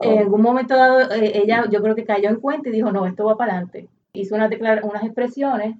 en 0.00 0.18
algún 0.18 0.42
momento 0.42 0.76
dado, 0.76 1.10
eh, 1.12 1.32
ella 1.34 1.64
yo 1.70 1.82
creo 1.82 1.94
que 1.94 2.04
cayó 2.04 2.28
en 2.28 2.40
cuenta 2.40 2.68
y 2.68 2.72
dijo, 2.72 2.92
no, 2.92 3.06
esto 3.06 3.24
va 3.24 3.36
para 3.36 3.52
adelante. 3.52 3.88
Hizo 4.12 4.34
una 4.34 4.48
unas 4.82 5.04
expresiones 5.04 5.76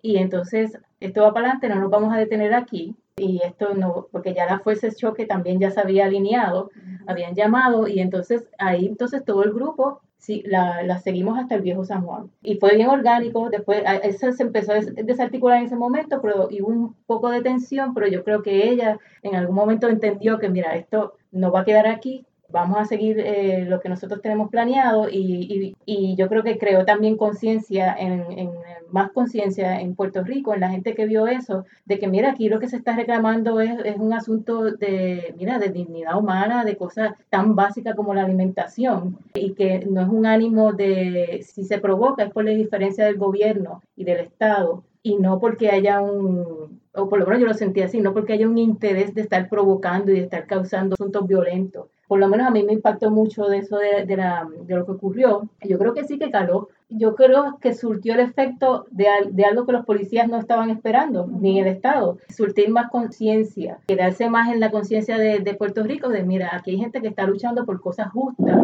y 0.00 0.16
entonces 0.16 0.78
esto 1.00 1.22
va 1.22 1.34
para 1.34 1.46
adelante, 1.46 1.68
no 1.68 1.80
nos 1.80 1.90
vamos 1.90 2.12
a 2.12 2.18
detener 2.18 2.54
aquí. 2.54 2.94
Y 3.16 3.40
esto 3.44 3.74
no, 3.74 4.08
porque 4.10 4.34
ya 4.34 4.44
la 4.46 4.58
fuerza 4.58 4.88
de 4.88 4.94
choque 4.94 5.24
también 5.24 5.60
ya 5.60 5.70
se 5.70 5.80
había 5.80 6.06
alineado, 6.06 6.70
habían 7.06 7.34
llamado 7.34 7.86
y 7.86 8.00
entonces 8.00 8.48
ahí 8.58 8.86
entonces 8.86 9.24
todo 9.24 9.44
el 9.44 9.52
grupo 9.52 10.00
sí, 10.24 10.42
la, 10.46 10.82
la, 10.82 10.98
seguimos 10.98 11.38
hasta 11.38 11.54
el 11.54 11.60
viejo 11.60 11.84
San 11.84 12.02
Juan. 12.02 12.30
Y 12.42 12.56
fue 12.56 12.76
bien 12.76 12.88
orgánico, 12.88 13.50
después 13.50 13.82
eso 14.02 14.32
se 14.32 14.42
empezó 14.42 14.72
a 14.72 14.80
desarticular 14.80 15.58
en 15.58 15.66
ese 15.66 15.76
momento, 15.76 16.20
pero 16.22 16.48
hubo 16.48 16.68
un 16.68 16.94
poco 17.06 17.30
de 17.30 17.42
tensión, 17.42 17.92
pero 17.92 18.06
yo 18.06 18.24
creo 18.24 18.42
que 18.42 18.70
ella 18.70 18.98
en 19.22 19.36
algún 19.36 19.54
momento 19.54 19.88
entendió 19.88 20.38
que, 20.38 20.48
mira, 20.48 20.76
esto 20.76 21.14
no 21.30 21.52
va 21.52 21.60
a 21.60 21.64
quedar 21.64 21.86
aquí, 21.86 22.26
vamos 22.54 22.78
a 22.78 22.84
seguir 22.84 23.18
eh, 23.18 23.64
lo 23.68 23.80
que 23.80 23.88
nosotros 23.88 24.22
tenemos 24.22 24.48
planeado 24.48 25.08
y, 25.10 25.74
y, 25.84 26.14
yo 26.14 26.28
creo 26.28 26.44
que 26.44 26.56
creó 26.56 26.84
también 26.84 27.16
conciencia, 27.16 27.92
en, 27.98 28.52
más 28.92 29.10
conciencia 29.10 29.80
en 29.80 29.96
Puerto 29.96 30.22
Rico, 30.22 30.54
en 30.54 30.60
la 30.60 30.70
gente 30.70 30.94
que 30.94 31.04
vio 31.04 31.26
eso, 31.26 31.66
de 31.84 31.98
que 31.98 32.06
mira, 32.06 32.30
aquí 32.30 32.48
lo 32.48 32.60
que 32.60 32.68
se 32.68 32.76
está 32.76 32.94
reclamando 32.94 33.60
es, 33.60 33.72
es, 33.84 33.96
un 33.96 34.12
asunto 34.12 34.70
de, 34.70 35.34
mira, 35.36 35.58
de 35.58 35.70
dignidad 35.70 36.16
humana, 36.16 36.64
de 36.64 36.76
cosas 36.76 37.14
tan 37.28 37.56
básicas 37.56 37.96
como 37.96 38.14
la 38.14 38.22
alimentación 38.22 39.18
y 39.34 39.54
que 39.54 39.84
no 39.90 40.02
es 40.02 40.08
un 40.08 40.24
ánimo 40.24 40.72
de, 40.72 41.40
si 41.42 41.64
se 41.64 41.78
provoca 41.78 42.22
es 42.22 42.30
por 42.30 42.44
la 42.44 42.52
diferencia 42.52 43.04
del 43.04 43.16
gobierno 43.16 43.82
y 43.96 44.04
del 44.04 44.20
Estado 44.20 44.84
y 45.02 45.16
no 45.16 45.40
porque 45.40 45.70
haya 45.70 46.00
un, 46.00 46.80
o 46.94 47.08
por 47.08 47.18
lo 47.18 47.26
menos 47.26 47.40
yo 47.40 47.46
lo 47.48 47.54
sentí 47.54 47.82
así, 47.82 48.00
no 48.00 48.14
porque 48.14 48.34
haya 48.34 48.48
un 48.48 48.58
interés 48.58 49.12
de 49.12 49.22
estar 49.22 49.48
provocando 49.48 50.12
y 50.12 50.14
de 50.14 50.22
estar 50.22 50.46
causando 50.46 50.94
asuntos 50.94 51.26
violentos 51.26 51.88
por 52.08 52.18
lo 52.18 52.28
menos 52.28 52.46
a 52.46 52.50
mí 52.50 52.62
me 52.62 52.72
impactó 52.72 53.10
mucho 53.10 53.44
de 53.46 53.58
eso 53.58 53.78
de, 53.78 54.04
de, 54.04 54.16
la, 54.16 54.48
de 54.66 54.74
lo 54.74 54.84
que 54.84 54.92
ocurrió. 54.92 55.48
Yo 55.62 55.78
creo 55.78 55.94
que 55.94 56.04
sí 56.04 56.18
que 56.18 56.30
caló. 56.30 56.68
Yo 56.90 57.14
creo 57.14 57.58
que 57.60 57.74
surtió 57.74 58.14
el 58.14 58.20
efecto 58.20 58.86
de, 58.90 59.06
de 59.30 59.44
algo 59.44 59.66
que 59.66 59.72
los 59.72 59.86
policías 59.86 60.28
no 60.28 60.38
estaban 60.38 60.70
esperando, 60.70 61.26
ni 61.26 61.58
el 61.58 61.66
Estado. 61.66 62.18
Surtir 62.28 62.70
más 62.70 62.90
conciencia, 62.90 63.78
quedarse 63.86 64.28
más 64.28 64.52
en 64.52 64.60
la 64.60 64.70
conciencia 64.70 65.18
de, 65.18 65.54
Puerto 65.54 65.82
Rico, 65.82 66.08
de 66.08 66.24
mira, 66.24 66.50
aquí 66.52 66.72
hay 66.72 66.78
gente 66.78 67.00
que 67.00 67.08
está 67.08 67.26
luchando 67.26 67.64
por 67.64 67.80
cosas 67.80 68.10
justas 68.12 68.58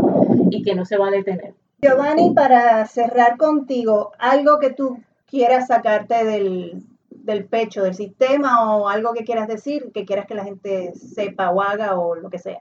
y 0.51 0.63
que 0.63 0.75
no 0.75 0.85
se 0.85 0.97
va 0.97 1.09
a 1.09 1.11
detener. 1.11 1.55
Giovanni, 1.81 2.35
para 2.35 2.85
cerrar 2.87 3.37
contigo, 3.37 4.13
algo 4.19 4.59
que 4.59 4.71
tú 4.71 4.99
quieras 5.27 5.69
sacarte 5.69 6.25
del, 6.25 6.83
del 7.09 7.45
pecho 7.47 7.83
del 7.83 7.95
sistema 7.95 8.77
o 8.77 8.89
algo 8.89 9.13
que 9.13 9.25
quieras 9.25 9.49
decir, 9.49 9.91
que 9.93 10.05
quieras 10.05 10.27
que 10.27 10.35
la 10.35 10.45
gente 10.45 10.93
sepa 10.95 11.51
o 11.51 11.63
haga 11.63 11.99
o 11.99 12.15
lo 12.15 12.29
que 12.29 12.39
sea. 12.39 12.61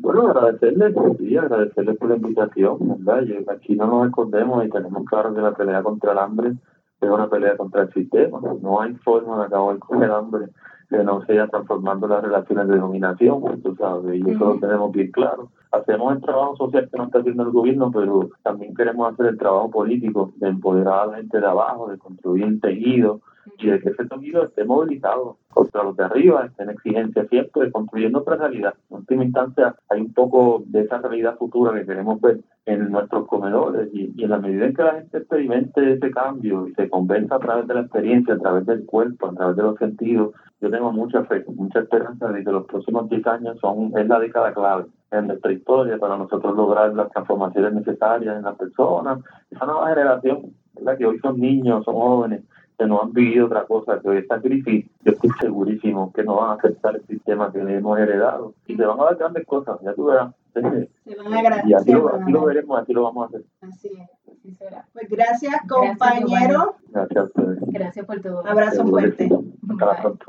Bueno, 0.00 0.28
agradecerles, 0.28 0.94
sí, 1.18 1.36
agradecerles 1.36 1.98
por 1.98 2.08
la 2.08 2.16
invitación, 2.16 2.78
¿verdad? 3.04 3.24
aquí 3.48 3.76
no 3.76 3.86
nos 3.86 4.06
escondemos 4.06 4.64
y 4.64 4.70
tenemos 4.70 5.04
claro 5.04 5.34
que 5.34 5.42
la 5.42 5.54
pelea 5.54 5.82
contra 5.82 6.12
el 6.12 6.18
hambre 6.18 6.52
es 7.00 7.10
una 7.10 7.28
pelea 7.28 7.56
contra 7.56 7.82
el 7.82 7.92
sistema. 7.92 8.40
No 8.62 8.80
hay 8.80 8.94
forma 8.96 9.38
de 9.40 9.44
acabar 9.44 9.78
con 9.78 10.02
el 10.02 10.10
hambre 10.10 10.46
que 10.88 11.02
no 11.02 11.24
sea 11.26 11.48
transformando 11.48 12.06
las 12.06 12.22
relaciones 12.22 12.68
de 12.68 12.78
dominación, 12.78 13.40
pues, 13.40 13.62
tú 13.62 13.74
sabes, 13.76 14.16
y 14.16 14.30
eso 14.30 14.44
lo 14.44 14.58
tenemos 14.58 14.92
bien 14.92 15.10
claro. 15.10 15.48
Hacemos 15.72 16.14
el 16.14 16.22
trabajo 16.22 16.56
social 16.56 16.88
que 16.90 16.98
no 16.98 17.04
está 17.04 17.18
haciendo 17.18 17.42
el 17.42 17.50
gobierno, 17.50 17.90
pero 17.90 18.30
también 18.42 18.74
queremos 18.74 19.12
hacer 19.12 19.26
el 19.26 19.38
trabajo 19.38 19.70
político 19.70 20.32
de 20.36 20.48
empoderar 20.48 21.00
a 21.00 21.06
la 21.06 21.16
gente 21.16 21.40
de 21.40 21.46
abajo, 21.46 21.88
de 21.88 21.98
construir 21.98 22.44
un 22.44 22.60
tejido 22.60 23.20
y 23.58 23.68
de 23.68 23.80
que 23.80 23.90
ese 23.90 24.04
tejido 24.06 24.44
esté 24.44 24.64
movilizado 24.64 25.38
contra 25.52 25.84
los 25.84 25.96
de 25.96 26.04
arriba, 26.04 26.46
esté 26.46 26.64
en 26.64 26.70
exigencia 26.70 27.26
siempre, 27.28 27.70
construyendo 27.70 28.20
otra 28.20 28.36
realidad. 28.36 28.74
En 28.90 28.96
última 28.98 29.24
instancia, 29.24 29.74
hay 29.88 30.00
un 30.00 30.12
poco 30.12 30.62
de 30.66 30.80
esa 30.80 30.98
realidad 30.98 31.36
futura 31.38 31.78
que 31.78 31.86
queremos 31.86 32.20
ver 32.20 32.40
en 32.66 32.90
nuestros 32.90 33.26
comedores 33.26 33.88
y, 33.92 34.12
y 34.16 34.24
en 34.24 34.30
la 34.30 34.38
medida 34.38 34.66
en 34.66 34.74
que 34.74 34.82
la 34.82 34.94
gente 34.94 35.18
experimente 35.18 35.92
ese 35.92 36.10
cambio 36.10 36.66
y 36.66 36.74
se 36.74 36.88
convenza 36.88 37.36
a 37.36 37.40
través 37.40 37.66
de 37.66 37.74
la 37.74 37.80
experiencia, 37.80 38.34
a 38.34 38.38
través 38.38 38.66
del 38.66 38.84
cuerpo, 38.86 39.28
a 39.28 39.34
través 39.34 39.56
de 39.56 39.62
los 39.62 39.76
sentidos, 39.78 40.32
yo 40.60 40.70
tengo 40.70 40.92
mucha 40.92 41.22
fe, 41.24 41.44
mucha 41.54 41.80
esperanza 41.80 42.28
de 42.28 42.42
que 42.42 42.50
los 42.50 42.64
próximos 42.64 43.08
10 43.10 43.26
años 43.26 43.58
son, 43.60 43.92
es 43.98 44.08
la 44.08 44.18
década 44.18 44.54
clave 44.54 44.86
en 45.10 45.26
nuestra 45.26 45.52
historia 45.52 45.98
para 45.98 46.16
nosotros 46.16 46.56
lograr 46.56 46.94
las 46.94 47.10
transformaciones 47.10 47.74
necesarias 47.74 48.36
en 48.36 48.44
las 48.44 48.56
personas, 48.56 49.20
esa 49.50 49.66
nueva 49.66 49.90
generación, 49.90 50.54
¿verdad? 50.74 50.96
que 50.96 51.06
hoy 51.06 51.18
son 51.18 51.38
niños, 51.38 51.84
son 51.84 51.94
jóvenes, 51.94 52.44
que 52.78 52.86
no 52.86 53.02
han 53.02 53.12
vivido 53.12 53.46
otra 53.46 53.64
cosa 53.66 54.00
que 54.00 54.18
esta 54.18 54.40
crisis, 54.40 54.86
yo 55.04 55.12
estoy 55.12 55.30
segurísimo 55.40 56.12
que 56.12 56.24
no 56.24 56.36
van 56.36 56.50
a 56.50 56.54
aceptar 56.54 56.96
el 56.96 57.06
sistema 57.06 57.52
que 57.52 57.60
hemos 57.60 57.98
heredado 57.98 58.54
y 58.66 58.76
se 58.76 58.84
van 58.84 59.00
a 59.00 59.04
dar 59.04 59.16
grandes 59.16 59.46
cosas, 59.46 59.78
ya 59.82 59.94
tú 59.94 60.06
verás. 60.06 60.34
Se 60.52 60.60
van 60.60 61.32
a 61.32 61.38
agradecer. 61.38 61.70
Y 61.70 61.74
así 61.74 61.92
lo, 61.92 62.14
así 62.14 62.30
lo 62.30 62.44
veremos, 62.44 62.80
así 62.80 62.92
lo 62.92 63.02
vamos 63.02 63.24
a 63.24 63.28
hacer. 63.28 63.44
Así 63.60 63.88
es, 63.88 64.32
así 64.32 64.54
será. 64.54 64.86
Pues 64.92 65.08
gracias, 65.08 65.54
compañero. 65.68 66.76
Gracias 66.88 67.16
a 67.16 67.24
ustedes. 67.24 67.58
Gracias 67.66 68.06
por 68.06 68.20
todo. 68.20 68.46
Abrazo 68.46 68.86
fuerte. 68.86 69.28
Hasta 69.70 70.02
pronto. 70.02 70.26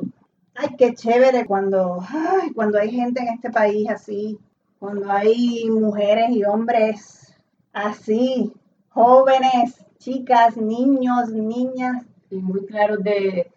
Ay, 0.55 0.69
qué 0.77 0.93
chévere 0.93 1.45
cuando, 1.45 1.99
ay, 2.01 2.51
cuando 2.53 2.79
hay 2.79 2.89
gente 2.89 3.21
en 3.21 3.27
este 3.29 3.49
país 3.49 3.89
así, 3.89 4.39
cuando 4.79 5.11
hay 5.11 5.69
mujeres 5.69 6.29
y 6.29 6.45
hombres 6.45 7.35
así, 7.73 8.53
jóvenes, 8.89 9.85
chicas, 9.97 10.55
niños, 10.55 11.29
niñas. 11.29 12.05
Y 12.29 12.37
muy 12.37 12.65
claros 12.65 13.03
de, 13.03 13.47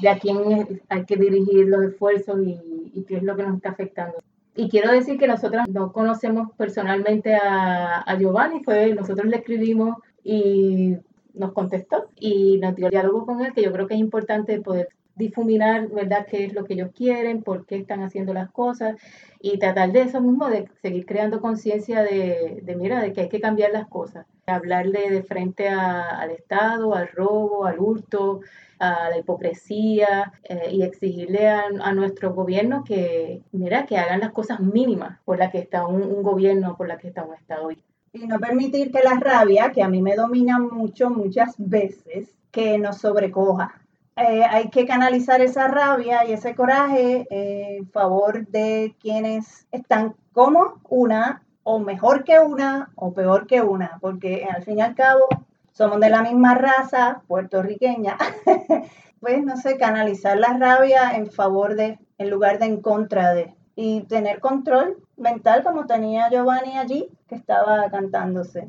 de 0.00 0.08
a 0.08 0.18
quién 0.18 0.80
hay 0.88 1.04
que 1.04 1.16
dirigir 1.16 1.66
los 1.66 1.82
esfuerzos 1.84 2.40
y, 2.42 2.58
y 2.94 3.04
qué 3.04 3.16
es 3.16 3.22
lo 3.22 3.36
que 3.36 3.42
nos 3.42 3.56
está 3.56 3.70
afectando. 3.70 4.18
Y 4.54 4.68
quiero 4.68 4.90
decir 4.90 5.18
que 5.18 5.28
nosotros 5.28 5.68
no 5.68 5.92
conocemos 5.92 6.50
personalmente 6.56 7.34
a, 7.36 8.00
a 8.00 8.18
Giovanni, 8.18 8.64
fue, 8.64 8.92
nosotros 8.94 9.26
le 9.26 9.36
escribimos 9.36 9.98
y 10.24 10.96
nos 11.34 11.52
contestó 11.52 12.08
y 12.18 12.58
nos 12.58 12.74
dio 12.74 12.88
diálogo 12.90 13.24
con 13.24 13.44
él, 13.44 13.52
que 13.52 13.62
yo 13.62 13.72
creo 13.72 13.86
que 13.86 13.94
es 13.94 14.00
importante 14.00 14.60
poder 14.60 14.88
difuminar, 15.18 15.88
¿verdad?, 15.88 16.26
qué 16.30 16.44
es 16.44 16.54
lo 16.54 16.64
que 16.64 16.74
ellos 16.74 16.90
quieren, 16.94 17.42
por 17.42 17.66
qué 17.66 17.76
están 17.76 18.02
haciendo 18.02 18.32
las 18.32 18.50
cosas 18.50 18.96
y 19.40 19.58
tratar 19.58 19.92
de 19.92 20.02
eso 20.02 20.20
mismo, 20.20 20.48
de 20.48 20.68
seguir 20.82 21.06
creando 21.06 21.40
conciencia 21.40 22.02
de, 22.02 22.60
de, 22.62 22.76
mira, 22.76 23.00
de 23.00 23.12
que 23.12 23.22
hay 23.22 23.28
que 23.28 23.40
cambiar 23.40 23.72
las 23.72 23.88
cosas. 23.88 24.26
Hablarle 24.46 25.10
de 25.10 25.22
frente 25.22 25.68
a, 25.68 26.18
al 26.18 26.30
Estado, 26.30 26.94
al 26.94 27.08
robo, 27.08 27.66
al 27.66 27.78
hurto, 27.78 28.40
a 28.78 29.10
la 29.10 29.18
hipocresía 29.18 30.32
eh, 30.44 30.70
y 30.72 30.82
exigirle 30.82 31.48
a, 31.48 31.64
a, 31.82 31.92
nuestro 31.92 32.32
gobierno 32.32 32.84
que, 32.84 33.42
mira, 33.52 33.86
que 33.86 33.98
hagan 33.98 34.20
las 34.20 34.30
cosas 34.30 34.60
mínimas 34.60 35.18
por 35.24 35.38
las 35.38 35.52
que 35.52 35.58
está 35.58 35.86
un, 35.86 36.02
un 36.02 36.22
gobierno, 36.22 36.76
por 36.76 36.88
las 36.88 36.98
que 36.98 37.08
está 37.08 37.24
un 37.24 37.34
Estado. 37.34 37.70
Y 37.70 38.26
no 38.26 38.38
permitir 38.38 38.90
que 38.90 39.00
la 39.02 39.18
rabia, 39.20 39.70
que 39.72 39.82
a 39.82 39.88
mí 39.88 40.00
me 40.00 40.16
domina 40.16 40.58
mucho, 40.58 41.10
muchas 41.10 41.54
veces, 41.58 42.34
que 42.50 42.78
nos 42.78 42.98
sobrecoja. 42.98 43.80
Eh, 44.18 44.42
hay 44.42 44.68
que 44.68 44.84
canalizar 44.84 45.40
esa 45.40 45.68
rabia 45.68 46.24
y 46.24 46.32
ese 46.32 46.56
coraje 46.56 47.28
en 47.30 47.88
favor 47.88 48.48
de 48.48 48.96
quienes 49.00 49.68
están 49.70 50.16
como 50.32 50.80
una, 50.88 51.44
o 51.62 51.78
mejor 51.78 52.24
que 52.24 52.40
una, 52.40 52.90
o 52.96 53.14
peor 53.14 53.46
que 53.46 53.62
una, 53.62 53.98
porque 54.00 54.44
al 54.52 54.64
fin 54.64 54.78
y 54.78 54.80
al 54.80 54.96
cabo 54.96 55.28
somos 55.70 56.00
de 56.00 56.10
la 56.10 56.22
misma 56.22 56.56
raza 56.56 57.22
puertorriqueña. 57.28 58.16
pues 59.20 59.44
no 59.44 59.56
sé, 59.56 59.76
canalizar 59.76 60.36
la 60.36 60.54
rabia 60.54 61.12
en 61.14 61.30
favor 61.30 61.76
de, 61.76 62.00
en 62.18 62.30
lugar 62.30 62.58
de 62.58 62.66
en 62.66 62.80
contra 62.80 63.32
de. 63.32 63.54
Y 63.76 64.00
tener 64.02 64.40
control 64.40 64.96
mental 65.16 65.62
como 65.62 65.86
tenía 65.86 66.28
Giovanni 66.28 66.76
allí, 66.76 67.08
que 67.28 67.36
estaba 67.36 67.88
cantándose. 67.88 68.68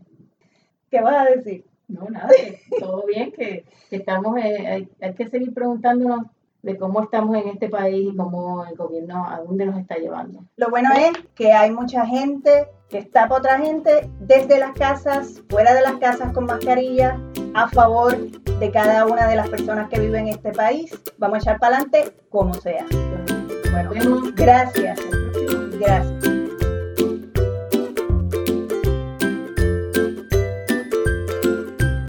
¿Qué 0.92 1.02
vas 1.02 1.16
a 1.16 1.26
decir? 1.26 1.66
No, 1.90 2.08
nada, 2.10 2.30
que 2.30 2.62
todo 2.80 3.04
bien, 3.06 3.32
que, 3.32 3.66
que 3.90 3.96
estamos, 3.96 4.38
eh, 4.38 4.68
hay, 4.68 4.90
hay, 5.02 5.14
que 5.16 5.28
seguir 5.28 5.54
preguntándonos 5.54 6.28
de 6.62 6.78
cómo 6.78 7.02
estamos 7.02 7.36
en 7.36 7.50
este 7.50 7.68
país 7.68 8.14
y 8.14 8.16
cómo 8.16 8.66
el 8.66 8.76
gobierno, 8.76 9.28
a 9.28 9.40
dónde 9.40 9.66
nos 9.66 9.78
está 9.80 9.98
llevando. 9.98 10.44
Lo 10.56 10.70
bueno 10.70 10.90
es 10.96 11.12
que 11.34 11.52
hay 11.52 11.72
mucha 11.72 12.06
gente 12.06 12.68
que 12.90 13.00
está 13.00 13.28
para 13.28 13.40
otra 13.40 13.60
gente 13.60 14.10
desde 14.20 14.60
las 14.60 14.74
casas, 14.74 15.42
fuera 15.50 15.74
de 15.74 15.82
las 15.82 15.96
casas 15.96 16.34
con 16.34 16.46
mascarilla, 16.46 17.20
a 17.54 17.68
favor 17.70 18.18
de 18.18 18.72
cada 18.72 19.06
una 19.06 19.28
de 19.28 19.36
las 19.36 19.50
personas 19.50 19.90
que 19.90 20.00
viven 20.00 20.28
en 20.28 20.36
este 20.36 20.52
país. 20.52 21.00
Vamos 21.18 21.36
a 21.36 21.40
echar 21.40 21.60
para 21.60 21.78
adelante 21.78 22.14
como 22.30 22.54
sea. 22.54 22.86
Bueno, 23.72 24.22
gracias. 24.36 25.00
Gracias. 25.80 26.39